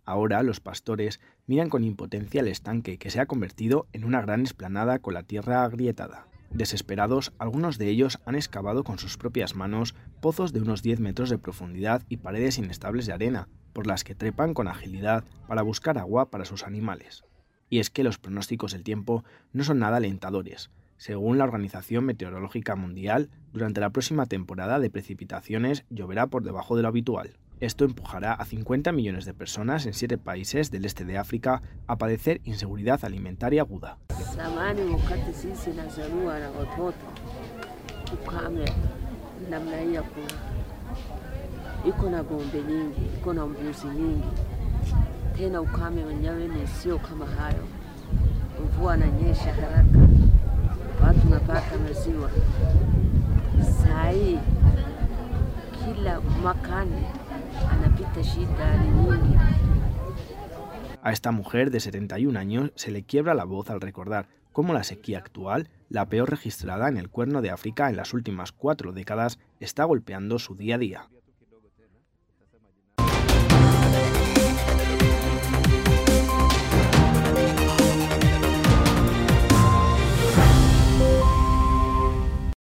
Ahora 0.07 0.45
los 0.45 0.61
pastores 0.61 1.21
miran 1.47 1.69
con 1.69 1.83
impotencia 1.83 2.40
el 2.40 2.49
estanque 2.49 2.97
que 2.97 3.11
se 3.11 3.21
ha 3.21 3.27
convertido 3.27 3.88
en 3.92 4.05
una 4.05 4.23
gran 4.23 4.42
esplanada 4.42 5.01
con 5.01 5.14
la 5.14 5.25
tierra 5.25 5.64
agrietada. 5.64 6.29
Desesperados, 6.51 7.33
algunos 7.38 7.77
de 7.77 7.88
ellos 7.88 8.21
han 8.25 8.37
excavado 8.37 8.85
con 8.85 9.01
sus 9.01 9.16
propias 9.16 9.57
manos 9.57 9.97
pozos 10.23 10.53
de 10.53 10.62
unos 10.62 10.81
10 10.81 11.01
metros 11.01 11.29
de 11.29 11.38
profundidad 11.38 12.05
y 12.09 12.19
paredes 12.19 12.57
inestables 12.57 13.07
de 13.07 13.14
arena, 13.14 13.49
por 13.73 13.88
las 13.88 14.05
que 14.05 14.14
trepan 14.14 14.55
con 14.55 14.69
agilidad 14.69 15.25
para 15.49 15.62
buscar 15.62 15.99
agua 15.99 16.31
para 16.31 16.45
sus 16.45 16.62
animales. 16.62 17.25
Y 17.69 17.81
es 17.81 17.90
que 17.90 18.05
los 18.05 18.19
pronósticos 18.19 18.73
del 18.73 18.85
tiempo 18.85 19.25
no 19.53 19.64
son 19.64 19.81
nada 19.81 19.97
alentadores. 19.97 20.71
Según 20.99 21.37
la 21.37 21.45
Organización 21.45 22.05
Meteorológica 22.05 22.77
Mundial, 22.77 23.29
durante 23.53 23.81
la 23.81 23.90
próxima 23.90 24.27
temporada 24.27 24.79
de 24.79 24.88
precipitaciones 24.88 25.85
lloverá 25.90 26.29
por 26.29 26.45
debajo 26.45 26.77
de 26.77 26.83
lo 26.83 26.88
habitual. 26.88 27.37
Esto 27.59 27.87
empujará 27.87 28.35
a 28.35 28.45
50 28.45 28.92
millones 28.92 29.25
de 29.25 29.33
personas 29.33 29.87
en 29.87 29.95
siete 29.95 30.19
países 30.19 30.71
del 30.71 30.85
este 30.85 31.07
de 31.07 31.16
África 31.16 31.62
a 31.87 31.97
padecer 31.97 32.42
inseguridad 32.45 33.03
alimentaria 33.03 33.62
aguda. 33.62 33.97
A 61.02 61.12
esta 61.12 61.31
mujer 61.33 61.70
de 61.70 61.81
71 61.81 62.38
años 62.38 62.72
se 62.74 62.90
le 62.90 63.02
quiebra 63.02 63.35
la 63.35 63.44
voz 63.44 63.70
al 63.70 63.81
recordar 63.81 64.29
cómo 64.52 64.72
la 64.72 64.85
sequía 64.85 65.18
actual, 65.18 65.68
la 65.90 66.09
peor 66.09 66.31
registrada 66.31 66.88
en 66.88 66.96
el 66.96 67.11
cuerno 67.11 67.42
de 67.42 67.50
África 67.50 67.90
en 67.90 67.96
las 67.96 68.14
últimas 68.14 68.52
cuatro 68.52 68.92
décadas, 68.92 69.38
está 69.61 69.85
golpeando 69.85 70.38
su 70.38 70.55
día 70.55 70.76
a 70.76 70.79
día. 70.79 71.09